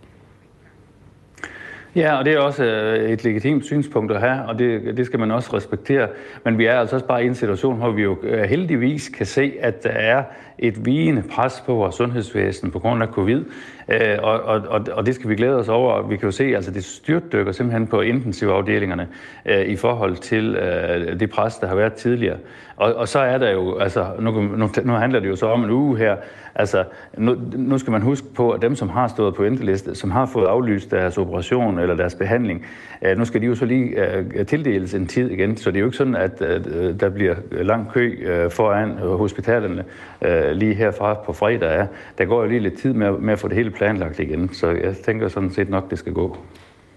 [1.96, 5.18] Ja, og det er også øh, et legitimt synspunkt at have, og det, det skal
[5.18, 6.08] man også respektere.
[6.44, 9.26] Men vi er altså også bare i en situation, hvor vi jo øh, heldigvis kan
[9.26, 10.24] se, at der er
[10.58, 13.44] et vigende pres på vores sundhedsvæsen på grund af covid.
[13.88, 16.02] Øh, og, og, og det skal vi glæde os over.
[16.02, 19.08] Vi kan jo se, at altså, det styrtdykker simpelthen på intensivafdelingerne
[19.46, 22.36] øh, i forhold til øh, det pres, der har været tidligere.
[22.76, 25.64] Og, og så er der jo, altså nu, nu, nu handler det jo så om
[25.64, 26.16] en uge her,
[26.54, 26.84] altså
[27.18, 30.26] nu, nu skal man huske på, at dem, som har stået på venteliste, som har
[30.26, 32.66] fået aflyst deres operation eller deres behandling,
[33.02, 35.80] øh, nu skal de jo så lige øh, tildeles en tid igen, så det er
[35.80, 39.84] jo ikke sådan, at øh, der bliver lang kø øh, foran hospitalerne
[40.22, 41.86] øh, Øh, lige herfra på fredag er.
[42.18, 44.70] Der går jo lige lidt tid med, med at få det hele planlagt igen, så
[44.70, 46.36] jeg tænker sådan set nok, det skal gå.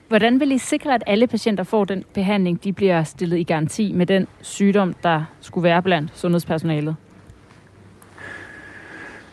[0.08, 3.94] Hvordan vil I sikre, at alle patienter får den behandling, de bliver stillet i garanti
[3.94, 6.96] med den sygdom, der skulle være blandt sundhedspersonalet?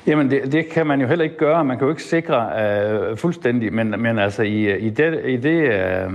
[0.07, 1.65] Jamen, det, det kan man jo heller ikke gøre.
[1.65, 5.63] Man kan jo ikke sikre øh, fuldstændig, men, men altså i, i, det, i det,
[5.63, 6.11] øh,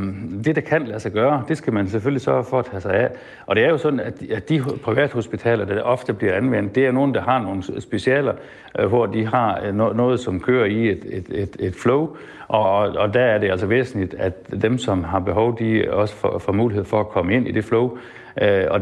[0.45, 2.93] det, der kan lade sig gøre, det skal man selvfølgelig sørge for at tage sig
[2.93, 3.09] af.
[3.45, 6.91] Og det er jo sådan, at, at de privathospitaler, der ofte bliver anvendt, det er
[6.91, 8.33] nogen, der har nogle specialer,
[8.79, 12.15] øh, hvor de har øh, noget, som kører i et, et, et, et flow,
[12.47, 16.39] og, og der er det altså væsentligt, at dem, som har behov, de også får,
[16.39, 17.97] får mulighed for at komme ind i det flow,
[18.41, 18.81] Øh, og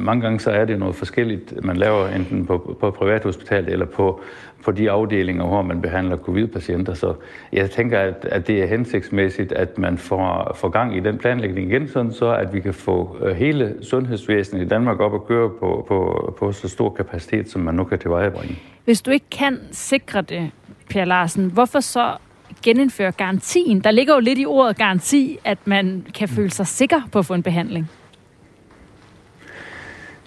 [0.00, 4.20] mange gange så er det noget forskelligt, man laver enten på, på privathospitalet eller på,
[4.64, 6.94] på de afdelinger, hvor man behandler covid-patienter.
[6.94, 7.14] Så
[7.52, 11.70] jeg tænker, at, at det er hensigtsmæssigt, at man får, får gang i den planlægning
[11.70, 15.50] igen, sådan så at vi kan få øh, hele sundhedsvæsenet i Danmark op og køre
[15.60, 18.58] på, på, på så stor kapacitet, som man nu kan tilvejebringe.
[18.84, 20.50] Hvis du ikke kan sikre det,
[20.90, 22.16] Per Larsen, hvorfor så
[22.62, 23.80] genindføre garantien?
[23.80, 27.26] Der ligger jo lidt i ordet garanti, at man kan føle sig sikker på at
[27.26, 27.90] få en behandling.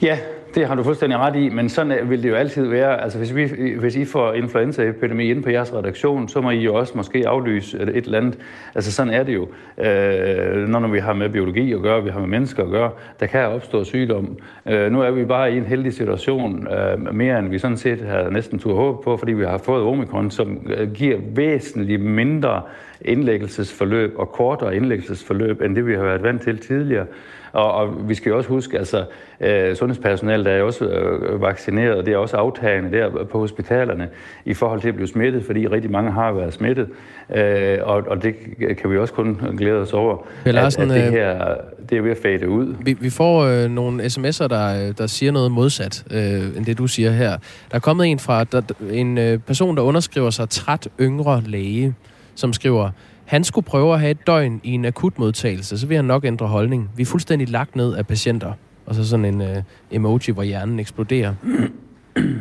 [0.01, 0.17] Ja,
[0.55, 3.01] det har du fuldstændig ret i, men sådan vil det jo altid være.
[3.01, 6.75] Altså hvis, vi, hvis I får influenzaepidemi inde på jeres redaktion, så må I jo
[6.75, 8.37] også måske aflyse et eller andet.
[8.75, 9.47] Altså sådan er det jo.
[9.77, 13.25] Øh, når vi har med biologi at gøre, vi har med mennesker at gøre, der
[13.25, 14.37] kan opstå sygdom.
[14.65, 17.99] Øh, nu er vi bare i en heldig situation, øh, mere end vi sådan set
[17.99, 22.61] havde næsten tur håb på, fordi vi har fået omikron, som øh, giver væsentligt mindre
[23.05, 27.05] indlæggelsesforløb og kortere indlæggelsesforløb, end det vi har været vant til tidligere.
[27.51, 29.05] Og, og vi skal jo også huske, altså
[29.41, 34.09] øh, sundhedspersonalet er jo også øh, vaccineret, det er også aftagende der på hospitalerne
[34.45, 36.87] i forhold til at blive smittet, fordi rigtig mange har været smittet.
[37.35, 38.35] Øh, og, og det
[38.81, 41.55] kan vi også kun glæde os over, Larsen, at, at det øh, her
[41.89, 42.75] det er ved at fade ud.
[42.79, 46.87] Vi, vi får øh, nogle sms'er, der, der siger noget modsat, øh, end det du
[46.87, 47.29] siger her.
[47.71, 51.95] Der er kommet en fra der, en øh, person, der underskriver sig træt yngre læge,
[52.35, 52.89] som skriver,
[53.31, 56.47] han skulle prøve at have et døgn i en akutmodtagelse, så vil han nok ændre
[56.47, 56.89] holdning.
[56.95, 58.53] Vi er fuldstændig lagt ned af patienter.
[58.85, 59.57] Og så sådan en øh,
[59.91, 61.33] emoji, hvor hjernen eksploderer.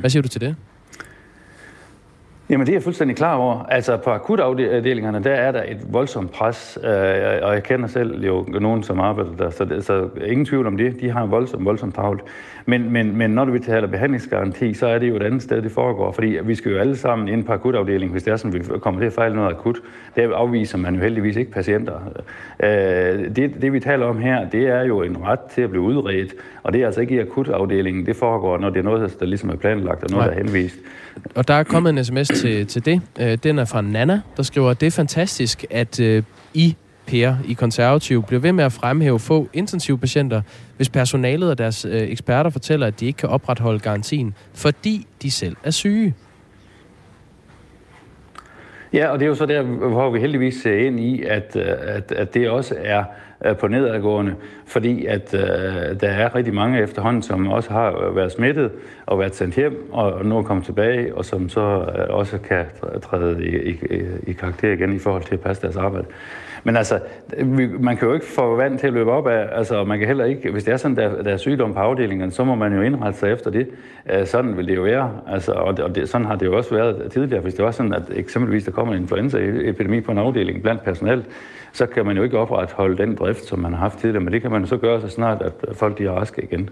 [0.01, 0.57] Hvad siger du til det?
[2.49, 3.63] Jamen det er jeg fuldstændig klar over.
[3.63, 6.91] Altså på akutafdelingerne, der er der et voldsomt pres, øh,
[7.43, 10.77] og jeg kender selv jo nogen, som arbejder der, så, det, så ingen tvivl om
[10.77, 11.01] det.
[11.01, 12.23] De har en voldsomt, voldsomt travlt.
[12.71, 15.73] Men, men, men når vi taler behandlingsgaranti, så er det jo et andet sted, det
[15.73, 18.79] foregår, fordi vi skal jo alle sammen ind på akutafdelingen, hvis det er sådan, vi
[18.81, 19.77] kommer til at fejle noget akut.
[20.17, 21.95] Der afviser man jo heldigvis ikke patienter.
[22.63, 25.83] Øh, det, det vi taler om her, det er jo en ret til at blive
[25.83, 28.07] udredt, og det er altså ikke i akutafdelingen.
[28.07, 30.35] Det foregår, når det er noget, der ligesom er planlagt, og noget, Nej.
[30.35, 30.77] der er henvist.
[31.35, 33.01] Og der er kommet en sms til, til det.
[33.21, 36.23] Øh, Den er fra Nana, der skriver, det er fantastisk, at øh,
[36.55, 36.77] I,
[37.11, 40.43] Per, i konservativ, bliver ved med at fremhæve få intensivpatienter,
[40.77, 45.31] hvis personalet og deres øh, eksperter fortæller, at de ikke kan opretholde garantien, fordi de
[45.31, 46.15] selv er syge.
[48.93, 51.65] Ja, og det er jo så der, hvor vi heldigvis ser ind i, at, øh,
[51.81, 53.05] at, at det også er
[53.47, 54.35] øh, på nedadgående,
[54.67, 55.41] fordi at øh,
[56.01, 58.71] der er rigtig mange efterhånden, som også har været smittet
[59.07, 62.65] og været sendt hjem, og nu er kommet tilbage, og som så øh, også kan
[63.03, 63.79] træde i, i,
[64.27, 66.07] i karakter igen i forhold til at passe deres arbejde.
[66.65, 67.01] Men altså,
[67.81, 70.25] man kan jo ikke få vand til at løbe op af, altså man kan heller
[70.25, 72.83] ikke, hvis det er sådan, der, der er sygdom på afdelingen, så må man jo
[72.83, 73.69] indrette sig efter det.
[74.15, 76.57] Uh, sådan vil det jo være, altså, og, det, og det, sådan har det jo
[76.57, 80.19] også været tidligere, hvis det var sådan, at eksempelvis der kommer en influenzaepidemi på en
[80.19, 81.25] afdeling blandt personalet,
[81.73, 84.43] så kan man jo ikke opretholde den drift, som man har haft tidligere, men det
[84.43, 86.71] kan man jo så gøre så snart, at folk de er raske igen.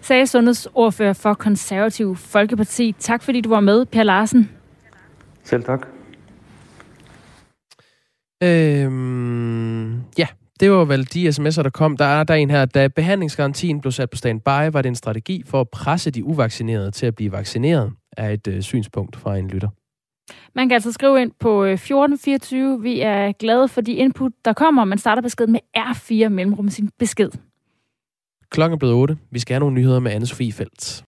[0.00, 2.94] Sagde sundhedsordfører for Konservativ Folkeparti.
[2.98, 4.50] Tak fordi du var med, Per Larsen.
[5.44, 5.91] Selv tak.
[8.42, 10.26] Øhm, ja,
[10.60, 11.96] det var vel de sms'er, der kom.
[11.96, 15.42] Der er der en her, da behandlingsgarantien blev sat på standby, var det en strategi
[15.46, 19.48] for at presse de uvaccinerede til at blive vaccineret, er et øh, synspunkt fra en
[19.48, 19.68] lytter.
[20.54, 22.82] Man kan altså skrive ind på 1424.
[22.82, 24.84] Vi er glade for de input, der kommer.
[24.84, 27.30] Man starter beskeden med R4 mellemrum sin besked.
[28.50, 29.16] Klokken er blevet 8.
[29.30, 31.04] Vi skal have nogle nyheder med Anne-Sophie Feldt.